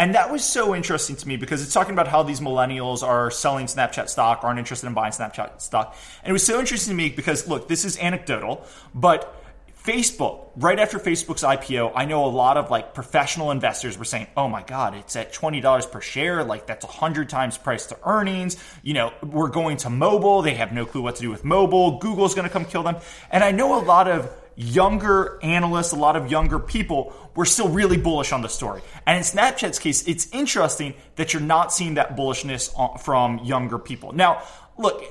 And 0.01 0.15
that 0.15 0.33
was 0.33 0.43
so 0.43 0.75
interesting 0.75 1.15
to 1.17 1.29
me 1.29 1.37
because 1.37 1.63
it's 1.63 1.75
talking 1.75 1.93
about 1.93 2.09
how 2.09 2.23
these 2.23 2.41
millennials 2.41 3.03
are 3.03 3.31
selling 3.31 3.67
Snapchat 3.67 4.09
stock, 4.09 4.43
aren't 4.43 4.59
interested 4.59 4.87
in 4.87 4.95
buying 4.95 5.13
Snapchat 5.13 5.61
stock. 5.61 5.95
And 6.23 6.31
it 6.31 6.33
was 6.33 6.43
so 6.43 6.59
interesting 6.59 6.93
to 6.93 6.97
me 6.97 7.11
because, 7.11 7.47
look, 7.47 7.69
this 7.69 7.85
is 7.85 7.99
anecdotal, 7.99 8.65
but 8.95 9.37
Facebook, 9.85 10.49
right 10.57 10.79
after 10.79 10.99
Facebook's 10.99 11.43
IPO, 11.43 11.93
I 11.95 12.07
know 12.07 12.25
a 12.25 12.33
lot 12.33 12.57
of 12.57 12.71
like 12.71 12.95
professional 12.95 13.51
investors 13.51 13.99
were 13.99 14.07
saying, 14.07 14.27
"Oh 14.39 14.49
my 14.49 14.63
god, 14.63 14.95
it's 14.95 15.17
at 15.17 15.35
$20 15.35 15.85
per 15.85 16.01
share, 16.01 16.45
like 16.45 16.67
that's 16.67 16.85
100 16.85 17.29
times 17.29 17.59
price 17.59 17.85
to 17.87 17.99
earnings. 18.05 18.57
You 18.83 18.95
know, 18.95 19.13
we're 19.23 19.49
going 19.49 19.77
to 19.79 19.91
mobile. 19.91 20.41
They 20.41 20.55
have 20.55 20.73
no 20.73 20.87
clue 20.87 21.03
what 21.03 21.17
to 21.17 21.23
do 21.23 21.31
with 21.31 21.45
mobile. 21.45 21.99
Google's 21.99 22.35
going 22.35 22.49
to 22.49 22.53
come 22.53 22.65
kill 22.65 22.83
them." 22.83 22.97
And 23.31 23.45
I 23.45 23.53
know 23.53 23.79
a 23.79 23.85
lot 23.85 24.09
of 24.09 24.31
younger 24.61 25.39
analysts, 25.43 25.93
a 25.93 25.97
lot 25.97 26.17
of 26.17 26.31
younger 26.31 26.59
people 26.59 27.15
were 27.35 27.47
still 27.47 27.69
really 27.69 27.97
bullish 27.97 28.33
on 28.33 28.43
the 28.43 28.49
story. 28.49 28.83
And 29.07 29.17
in 29.17 29.25
Snapchat's 29.25 29.79
case, 29.79 30.07
it's 30.07 30.29
interesting 30.33 30.95
that 31.17 31.33
you're 31.33 31.43
not 31.43 31.73
seeing 31.73 31.95
that 31.95 32.17
bullishness 32.17 33.01
from 33.01 33.39
younger 33.39 33.79
people. 33.79 34.13
Now, 34.13 34.43
look, 34.77 35.03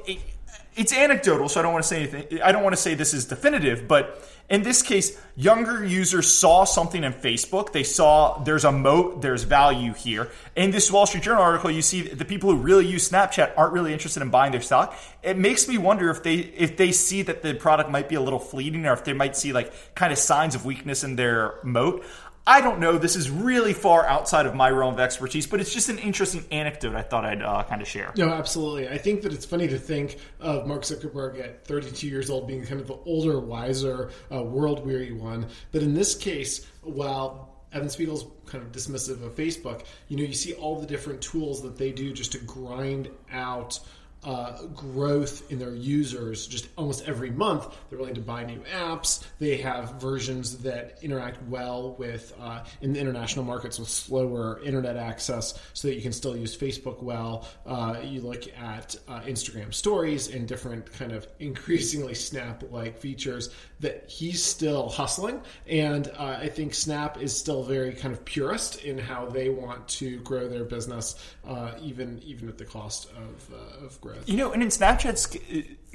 it's 0.80 0.94
anecdotal, 0.94 1.50
so 1.50 1.60
I 1.60 1.64
don't 1.64 1.74
want 1.74 1.84
to 1.84 1.90
say 1.90 1.98
anything. 1.98 2.42
I 2.42 2.54
don't 2.54 2.64
want 2.64 2.74
to 2.74 2.82
say 2.82 2.94
this 2.94 3.14
is 3.14 3.26
definitive, 3.26 3.86
but 3.86 4.26
in 4.50 4.64
this 4.64 4.82
case, 4.82 5.20
younger 5.36 5.86
users 5.86 6.32
saw 6.32 6.64
something 6.64 7.04
in 7.04 7.12
Facebook. 7.12 7.74
They 7.74 7.84
saw 7.84 8.42
there's 8.44 8.64
a 8.64 8.72
moat, 8.72 9.22
there's 9.22 9.44
value 9.44 9.94
here. 9.94 10.32
In 10.56 10.72
this 10.72 10.90
Wall 10.90 11.06
Street 11.06 11.24
Journal 11.24 11.44
article, 11.44 11.70
you 11.70 11.82
see 11.82 12.04
the 12.04 12.24
people 12.24 12.50
who 12.50 12.56
really 12.56 12.88
use 12.88 13.10
Snapchat 13.10 13.52
aren't 13.58 13.74
really 13.74 13.92
interested 13.92 14.24
in 14.24 14.30
buying 14.30 14.54
their 14.54 14.62
stock. 14.62 14.98
It 15.22 15.38
makes 15.38 15.68
me 15.68 15.78
wonder 15.78 16.10
if 16.10 16.24
they 16.24 16.36
if 16.36 16.78
they 16.78 16.94
see 16.94 17.24
that 17.24 17.42
the 17.42 17.56
product 17.56 17.92
might 17.92 18.08
be 18.08 18.16
a 18.16 18.22
little 18.22 18.40
fleeting, 18.40 18.86
or 18.86 18.94
if 18.94 19.04
they 19.04 19.14
might 19.14 19.36
see 19.36 19.52
like 19.52 19.96
kind 19.96 20.14
of 20.14 20.18
signs 20.18 20.56
of 20.56 20.64
weakness 20.64 21.04
in 21.04 21.18
their 21.18 21.56
moat. 21.64 22.06
I 22.50 22.62
don't 22.62 22.80
know. 22.80 22.98
This 22.98 23.16
is 23.16 23.30
really 23.30 23.74
far 23.74 24.08
outside 24.08 24.48
of 24.48 24.56
my 24.56 24.72
realm 24.72 24.96
of 24.96 25.00
expertise, 25.00 25.46
but 25.46 25.62
it's 25.62 25.72
just 25.72 25.88
an 25.88 26.00
interesting 26.00 26.44
anecdote 26.52 26.96
I 26.96 27.04
thought 27.04 27.24
I'd 27.24 27.44
uh, 27.44 27.62
kind 27.70 27.80
of 27.80 27.88
share. 27.88 28.12
No, 28.18 28.30
absolutely. 28.30 28.90
I 28.90 28.98
think 28.98 29.22
that 29.22 29.34
it's 29.34 29.46
funny 29.46 29.68
to 29.68 29.78
think 29.78 30.18
of 30.40 30.66
Mark 30.66 30.82
Zuckerberg 30.82 31.40
at 31.40 31.64
32 31.68 32.08
years 32.08 32.32
old 32.32 32.48
being 32.48 32.66
kind 32.66 32.82
of 32.82 32.88
the 32.88 32.98
older, 33.06 33.40
wiser, 33.40 34.10
uh, 34.34 34.42
world 34.42 34.84
weary 34.84 35.12
one. 35.12 35.46
But 35.72 35.84
in 35.84 35.94
this 35.94 36.16
case, 36.16 36.66
while 36.82 37.56
Evan 37.72 37.88
Spiegel's 37.88 38.26
kind 38.48 38.64
of 38.64 38.72
dismissive 38.72 39.24
of 39.24 39.36
Facebook, 39.36 39.84
you 40.08 40.18
know, 40.18 40.24
you 40.24 40.34
see 40.34 40.54
all 40.54 40.80
the 40.80 40.88
different 40.88 41.22
tools 41.22 41.62
that 41.62 41.78
they 41.78 41.92
do 41.92 42.12
just 42.12 42.32
to 42.32 42.40
grind 42.40 43.12
out 43.32 43.80
uh, 44.24 44.64
growth 44.76 45.50
in 45.52 45.60
their 45.60 45.74
users 45.74 46.46
just 46.46 46.68
almost 46.78 47.08
every 47.08 47.32
month. 47.32 47.74
They're 47.90 47.98
willing 47.98 48.16
to 48.16 48.22
buy 48.22 48.44
new 48.44 48.60
apps. 48.62 49.24
They 49.40 49.58
have 49.58 50.02
versions 50.02 50.58
that 50.60 51.00
interact 51.02 51.42
well 51.48 51.96
with 51.98 52.34
uh, 52.40 52.66
in 52.82 52.94
the 52.94 53.00
international 53.00 53.46
markets 53.46 53.80
with 53.80 53.88
slower 53.88 54.60
internet 54.64 54.98
access, 54.98 55.58
so 55.74 55.88
that 55.88 55.96
you 55.96 56.02
can 56.02 56.12
still 56.12 56.36
use 56.36 56.58
Facebook 56.58 57.02
well. 57.02 57.48
Uh, 57.66 58.02
you 58.04 58.20
look 58.20 58.44
at 58.58 58.96
uh, 59.08 59.22
Instagram 59.22 59.74
stories 59.74 60.28
and 60.28 60.48
different 60.48 60.92
kind 60.94 61.14
of 61.14 61.26
increasingly 61.40 62.14
Snap-like 62.14 62.98
features 63.00 63.50
that 63.80 64.10
he's 64.10 64.44
still 64.44 64.90
hustling, 64.90 65.42
and 65.68 66.10
uh, 66.18 66.38
I 66.42 66.50
think 66.50 66.74
Snap 66.74 67.22
is 67.22 67.38
still 67.38 67.64
very 67.64 67.94
kind 67.94 68.14
of 68.14 68.26
purist 68.26 68.84
in 68.84 68.98
how 68.98 69.28
they 69.28 69.48
want 69.50 69.88
to 69.88 70.20
grow 70.20 70.50
their 70.50 70.66
business, 70.66 71.16
uh, 71.48 71.72
even 71.82 72.20
even 72.26 72.50
at 72.50 72.58
the 72.58 72.66
cost 72.66 73.10
of 73.12 73.54
of 73.86 74.02
growth 74.02 74.09
growth. 74.14 74.30
You 74.30 74.38
know, 74.38 74.52
and 74.52 74.62
in 74.62 74.70
Snapchat's 74.70 75.38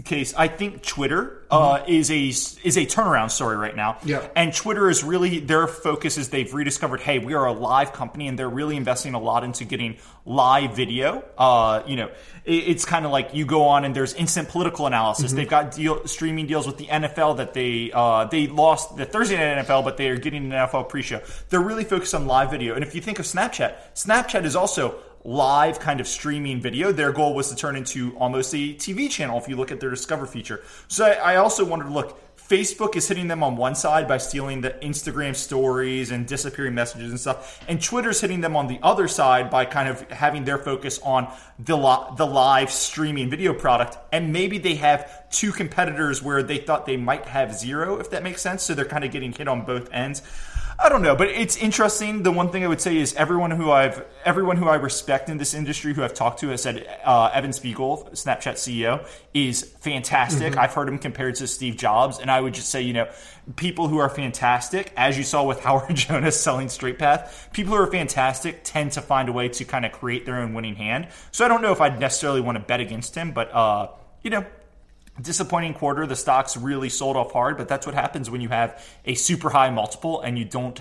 case, 0.02 0.34
I 0.34 0.48
think 0.48 0.82
Twitter 0.82 1.42
uh, 1.50 1.78
mm-hmm. 1.78 1.90
is 1.90 2.10
a 2.10 2.26
is 2.66 2.76
a 2.76 2.84
turnaround 2.86 3.30
story 3.30 3.56
right 3.56 3.76
now. 3.76 3.98
Yeah, 4.04 4.26
and 4.34 4.52
Twitter 4.52 4.90
is 4.90 5.04
really 5.04 5.38
their 5.38 5.66
focus 5.66 6.18
is 6.18 6.30
they've 6.30 6.52
rediscovered, 6.52 7.00
hey, 7.00 7.18
we 7.18 7.34
are 7.34 7.46
a 7.46 7.52
live 7.52 7.92
company, 7.92 8.26
and 8.26 8.38
they're 8.38 8.48
really 8.48 8.76
investing 8.76 9.14
a 9.14 9.20
lot 9.20 9.44
into 9.44 9.64
getting 9.64 9.96
live 10.24 10.74
video. 10.74 11.24
Uh, 11.38 11.82
you 11.86 11.96
know, 11.96 12.08
it, 12.44 12.54
it's 12.54 12.84
kind 12.84 13.04
of 13.04 13.12
like 13.12 13.34
you 13.34 13.46
go 13.46 13.64
on 13.64 13.84
and 13.84 13.94
there's 13.94 14.14
instant 14.14 14.48
political 14.48 14.86
analysis. 14.86 15.26
Mm-hmm. 15.26 15.36
They've 15.36 15.48
got 15.48 15.72
deal, 15.72 16.06
streaming 16.06 16.46
deals 16.46 16.66
with 16.66 16.76
the 16.76 16.86
NFL 16.86 17.36
that 17.36 17.54
they 17.54 17.90
uh, 17.92 18.24
they 18.26 18.46
lost 18.48 18.96
the 18.96 19.06
Thursday 19.06 19.36
night 19.36 19.64
NFL, 19.64 19.84
but 19.84 19.96
they 19.96 20.08
are 20.08 20.18
getting 20.18 20.46
an 20.46 20.50
NFL 20.50 20.88
pre-show. 20.88 21.20
They're 21.50 21.60
really 21.60 21.84
focused 21.84 22.14
on 22.14 22.26
live 22.26 22.50
video, 22.50 22.74
and 22.74 22.84
if 22.84 22.94
you 22.94 23.00
think 23.00 23.18
of 23.18 23.26
Snapchat, 23.26 23.76
Snapchat 23.94 24.44
is 24.44 24.56
also 24.56 24.96
live 25.24 25.80
kind 25.80 26.00
of 26.00 26.06
streaming 26.06 26.60
video. 26.60 26.92
Their 26.92 27.12
goal 27.12 27.34
was 27.34 27.48
to 27.48 27.56
turn 27.56 27.76
into 27.76 28.14
almost 28.18 28.54
a 28.54 28.74
TV 28.74 29.10
channel 29.10 29.38
if 29.38 29.48
you 29.48 29.56
look 29.56 29.72
at 29.72 29.80
their 29.80 29.90
Discover 29.90 30.26
feature. 30.26 30.62
So 30.88 31.06
I, 31.06 31.32
I 31.32 31.36
also 31.36 31.64
wondered, 31.64 31.90
look, 31.90 32.20
Facebook 32.36 32.94
is 32.94 33.08
hitting 33.08 33.26
them 33.26 33.42
on 33.42 33.56
one 33.56 33.74
side 33.74 34.06
by 34.06 34.18
stealing 34.18 34.60
the 34.60 34.70
Instagram 34.82 35.34
stories 35.34 36.10
and 36.10 36.26
disappearing 36.26 36.74
messages 36.74 37.10
and 37.10 37.18
stuff, 37.18 37.64
and 37.68 37.82
Twitter's 37.82 38.20
hitting 38.20 38.42
them 38.42 38.54
on 38.54 38.66
the 38.66 38.78
other 38.82 39.08
side 39.08 39.48
by 39.48 39.64
kind 39.64 39.88
of 39.88 40.02
having 40.10 40.44
their 40.44 40.58
focus 40.58 40.98
on 41.02 41.32
the 41.58 41.74
li- 41.74 42.14
the 42.18 42.26
live 42.26 42.70
streaming 42.70 43.30
video 43.30 43.54
product. 43.54 43.96
And 44.12 44.30
maybe 44.30 44.58
they 44.58 44.74
have 44.74 45.30
two 45.30 45.52
competitors 45.52 46.22
where 46.22 46.42
they 46.42 46.58
thought 46.58 46.84
they 46.84 46.98
might 46.98 47.24
have 47.24 47.54
zero, 47.54 47.98
if 47.98 48.10
that 48.10 48.22
makes 48.22 48.42
sense. 48.42 48.62
So 48.62 48.74
they're 48.74 48.84
kind 48.84 49.04
of 49.04 49.10
getting 49.10 49.32
hit 49.32 49.48
on 49.48 49.64
both 49.64 49.90
ends. 49.90 50.20
I 50.78 50.88
don't 50.88 51.02
know, 51.02 51.14
but 51.14 51.28
it's 51.28 51.56
interesting. 51.56 52.22
The 52.22 52.32
one 52.32 52.50
thing 52.50 52.64
I 52.64 52.66
would 52.66 52.80
say 52.80 52.96
is 52.96 53.14
everyone 53.14 53.50
who 53.52 53.70
I've 53.70 54.04
everyone 54.24 54.56
who 54.56 54.68
I 54.68 54.74
respect 54.76 55.28
in 55.28 55.36
this 55.36 55.54
industry 55.54 55.94
who 55.94 56.02
I've 56.02 56.14
talked 56.14 56.40
to 56.40 56.48
has 56.48 56.62
said 56.62 56.86
uh, 57.04 57.30
Evan 57.32 57.52
Spiegel, 57.52 58.08
Snapchat 58.12 58.54
CEO, 58.54 59.06
is 59.32 59.62
fantastic. 59.62 60.52
Mm-hmm. 60.52 60.60
I've 60.60 60.74
heard 60.74 60.88
him 60.88 60.98
compared 60.98 61.36
to 61.36 61.46
Steve 61.46 61.76
Jobs, 61.76 62.18
and 62.18 62.30
I 62.30 62.40
would 62.40 62.54
just 62.54 62.70
say, 62.70 62.82
you 62.82 62.92
know, 62.92 63.08
people 63.56 63.88
who 63.88 63.98
are 63.98 64.08
fantastic, 64.08 64.92
as 64.96 65.16
you 65.16 65.24
saw 65.24 65.44
with 65.44 65.60
Howard 65.64 65.94
Jonas 65.94 66.40
selling 66.40 66.68
Straight 66.68 66.98
Path, 66.98 67.48
people 67.52 67.74
who 67.74 67.80
are 67.80 67.90
fantastic 67.90 68.60
tend 68.64 68.92
to 68.92 69.00
find 69.00 69.28
a 69.28 69.32
way 69.32 69.48
to 69.48 69.64
kind 69.64 69.84
of 69.84 69.92
create 69.92 70.26
their 70.26 70.36
own 70.36 70.54
winning 70.54 70.74
hand. 70.74 71.08
So 71.30 71.44
I 71.44 71.48
don't 71.48 71.62
know 71.62 71.72
if 71.72 71.80
I'd 71.80 72.00
necessarily 72.00 72.40
want 72.40 72.56
to 72.56 72.64
bet 72.64 72.80
against 72.80 73.14
him, 73.14 73.32
but 73.32 73.52
uh, 73.54 73.88
you 74.22 74.30
know, 74.30 74.44
disappointing 75.20 75.74
quarter. 75.74 76.06
The 76.06 76.16
stocks 76.16 76.56
really 76.56 76.88
sold 76.88 77.16
off 77.16 77.32
hard, 77.32 77.56
but 77.56 77.68
that's 77.68 77.86
what 77.86 77.94
happens 77.94 78.30
when 78.30 78.40
you 78.40 78.48
have 78.48 78.84
a 79.04 79.14
super 79.14 79.50
high 79.50 79.70
multiple 79.70 80.20
and 80.20 80.38
you 80.38 80.44
don't 80.44 80.80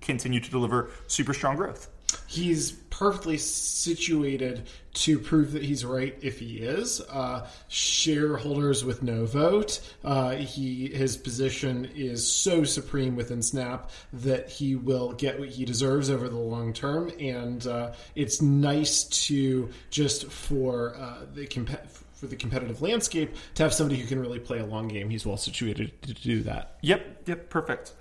continue 0.00 0.40
to 0.40 0.50
deliver 0.50 0.90
super 1.06 1.34
strong 1.34 1.56
growth. 1.56 1.88
He's 2.28 2.72
perfectly 2.72 3.36
situated 3.36 4.66
to 4.94 5.18
prove 5.18 5.52
that 5.52 5.62
he's 5.62 5.84
right 5.84 6.16
if 6.22 6.38
he 6.38 6.58
is. 6.58 7.00
Uh, 7.00 7.46
shareholders 7.68 8.84
with 8.84 9.02
no 9.02 9.26
vote. 9.26 9.80
Uh, 10.02 10.30
he 10.36 10.88
his 10.88 11.16
position 11.16 11.90
is 11.94 12.30
so 12.30 12.64
supreme 12.64 13.16
within 13.16 13.42
Snap 13.42 13.90
that 14.12 14.48
he 14.48 14.76
will 14.76 15.12
get 15.12 15.38
what 15.38 15.50
he 15.50 15.64
deserves 15.64 16.08
over 16.08 16.28
the 16.28 16.36
long 16.38 16.72
term, 16.72 17.12
and 17.20 17.66
uh, 17.66 17.92
it's 18.14 18.40
nice 18.40 19.04
to 19.26 19.68
just 19.90 20.26
for 20.30 20.94
uh, 20.96 21.26
the 21.34 21.46
comp- 21.46 21.78
for 22.16 22.26
the 22.26 22.36
competitive 22.36 22.82
landscape 22.82 23.36
to 23.54 23.62
have 23.62 23.72
somebody 23.72 24.00
who 24.00 24.06
can 24.06 24.18
really 24.18 24.40
play 24.40 24.58
a 24.58 24.66
long 24.66 24.88
game. 24.88 25.10
He's 25.10 25.24
well 25.24 25.36
situated 25.36 26.02
to 26.02 26.14
do 26.14 26.42
that. 26.42 26.78
Yep, 26.80 27.22
yep, 27.26 27.50
perfect. 27.50 27.92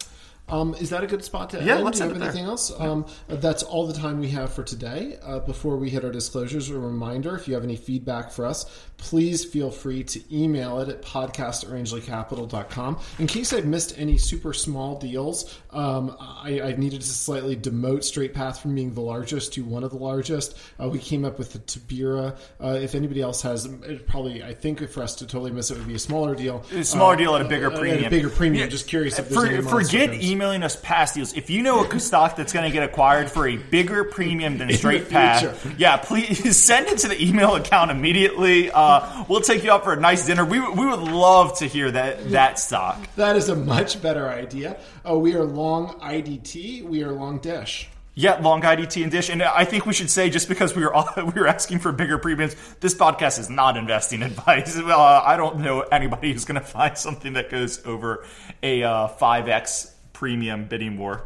Um, 0.47 0.75
is 0.75 0.91
that 0.91 1.03
a 1.03 1.07
good 1.07 1.23
spot 1.23 1.49
to 1.51 1.63
yeah, 1.63 1.75
end? 1.77 1.85
Let's 1.85 1.97
Do 1.97 2.03
you 2.05 2.11
end 2.11 2.17
have 2.21 2.27
anything 2.29 2.43
there. 2.43 2.51
else? 2.51 2.71
Um, 2.79 3.05
that's 3.27 3.63
all 3.63 3.87
the 3.87 3.93
time 3.93 4.19
we 4.19 4.29
have 4.29 4.53
for 4.53 4.63
today. 4.63 5.17
Uh, 5.23 5.39
before 5.39 5.75
we 5.77 5.89
hit 5.89 6.03
our 6.05 6.11
disclosures, 6.11 6.69
a 6.69 6.77
reminder: 6.77 7.35
if 7.35 7.47
you 7.47 7.55
have 7.55 7.63
any 7.63 7.75
feedback 7.75 8.31
for 8.31 8.45
us, 8.45 8.65
please 8.97 9.43
feel 9.43 9.71
free 9.71 10.03
to 10.03 10.21
email 10.35 10.79
it 10.81 10.89
at 10.89 11.01
podcast@rangeleycapital.com. 11.01 12.99
In 13.19 13.27
case 13.27 13.53
I've 13.53 13.65
missed 13.65 13.95
any 13.97 14.17
super 14.17 14.53
small 14.53 14.97
deals, 14.99 15.57
um, 15.71 16.15
I, 16.19 16.61
I 16.61 16.75
needed 16.75 17.01
to 17.01 17.07
slightly 17.07 17.55
demote 17.55 18.03
Straight 18.03 18.33
Path 18.33 18.59
from 18.61 18.75
being 18.75 18.93
the 18.93 19.01
largest 19.01 19.53
to 19.53 19.63
one 19.63 19.83
of 19.83 19.91
the 19.91 19.97
largest. 19.97 20.57
Uh, 20.81 20.89
we 20.89 20.99
came 20.99 21.25
up 21.25 21.37
with 21.39 21.53
the 21.53 21.59
Tobira. 21.59 22.37
Uh, 22.63 22.77
if 22.81 22.95
anybody 22.95 23.21
else 23.21 23.41
has, 23.41 23.65
it 23.65 24.07
probably 24.07 24.43
I 24.43 24.53
think 24.53 24.87
for 24.89 25.01
us 25.03 25.15
to 25.15 25.25
totally 25.27 25.51
miss 25.51 25.71
it 25.71 25.77
would 25.77 25.87
be 25.87 25.95
a 25.95 25.99
smaller 25.99 26.35
deal. 26.35 26.63
A 26.73 26.83
smaller 26.83 27.13
Uh, 27.13 27.17
deal 27.17 27.35
at 27.35 27.41
a 27.41 27.45
bigger 27.49 27.71
uh, 27.71 27.77
premium. 27.77 27.99
At 27.99 28.07
a 28.07 28.09
bigger 28.09 28.29
premium. 28.29 28.63
Yeah. 28.63 28.69
Just 28.69 28.87
curious 28.87 29.17
if 29.19 29.29
there's 29.29 29.63
For, 29.65 29.69
forget 29.81 30.09
trends. 30.09 30.25
Emailing 30.35 30.63
us 30.63 30.75
past 30.75 31.15
deals. 31.15 31.33
If 31.33 31.49
you 31.49 31.61
know 31.61 31.85
a 31.85 31.99
stock 32.01 32.35
that's 32.35 32.51
going 32.51 32.65
to 32.65 32.71
get 32.71 32.83
acquired 32.83 33.31
for 33.31 33.47
a 33.47 33.55
bigger 33.55 34.03
premium 34.03 34.57
than 34.57 34.69
Straight 34.73 35.09
Path, 35.09 35.75
yeah, 35.79 35.95
please 35.95 36.57
send 36.61 36.87
it 36.87 36.97
to 36.99 37.07
the 37.07 37.23
email 37.23 37.55
account 37.55 37.89
immediately. 37.89 38.69
Uh, 38.69 39.23
we'll 39.29 39.39
take 39.39 39.63
you 39.63 39.71
out 39.71 39.85
for 39.85 39.93
a 39.93 39.99
nice 39.99 40.25
dinner. 40.25 40.43
We, 40.43 40.59
we 40.59 40.85
would 40.85 40.99
love 40.99 41.59
to 41.59 41.67
hear 41.67 41.89
that 41.89 42.31
that 42.31 42.59
stock. 42.59 42.99
That 43.15 43.37
is 43.37 43.47
a 43.47 43.55
much 43.55 44.01
better 44.01 44.27
idea. 44.27 44.77
Oh, 45.05 45.19
we 45.19 45.35
are 45.35 45.45
long 45.45 46.01
IDT. 46.01 46.83
We 46.83 47.01
are 47.03 47.13
long 47.13 47.39
Dish. 47.39 47.87
Yeah, 48.13 48.39
long 48.41 48.61
IDT 48.61 49.03
and 49.03 49.11
Dish, 49.11 49.29
and 49.29 49.41
I 49.41 49.63
think 49.63 49.85
we 49.85 49.93
should 49.93 50.09
say 50.09 50.29
just 50.29 50.49
because 50.49 50.75
we 50.75 50.83
were 50.85 50.93
we 51.17 51.39
were 51.39 51.47
asking 51.47 51.79
for 51.79 51.93
bigger 51.93 52.17
premiums, 52.17 52.55
this 52.81 52.93
podcast 52.93 53.39
is 53.39 53.49
not 53.49 53.77
investing 53.77 54.21
advice. 54.21 54.75
Uh, 54.77 54.97
I 55.25 55.37
don't 55.37 55.59
know 55.59 55.81
anybody 55.81 56.33
who's 56.33 56.43
going 56.43 56.59
to 56.59 56.65
find 56.65 56.97
something 56.97 57.33
that 57.33 57.49
goes 57.49 57.85
over 57.85 58.25
a 58.61 58.83
uh, 58.83 59.07
five 59.07 59.47
x 59.47 59.94
premium 60.15 60.65
bidding 60.65 60.97
war. 60.97 61.25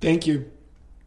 Thank 0.00 0.26
you. 0.26 0.50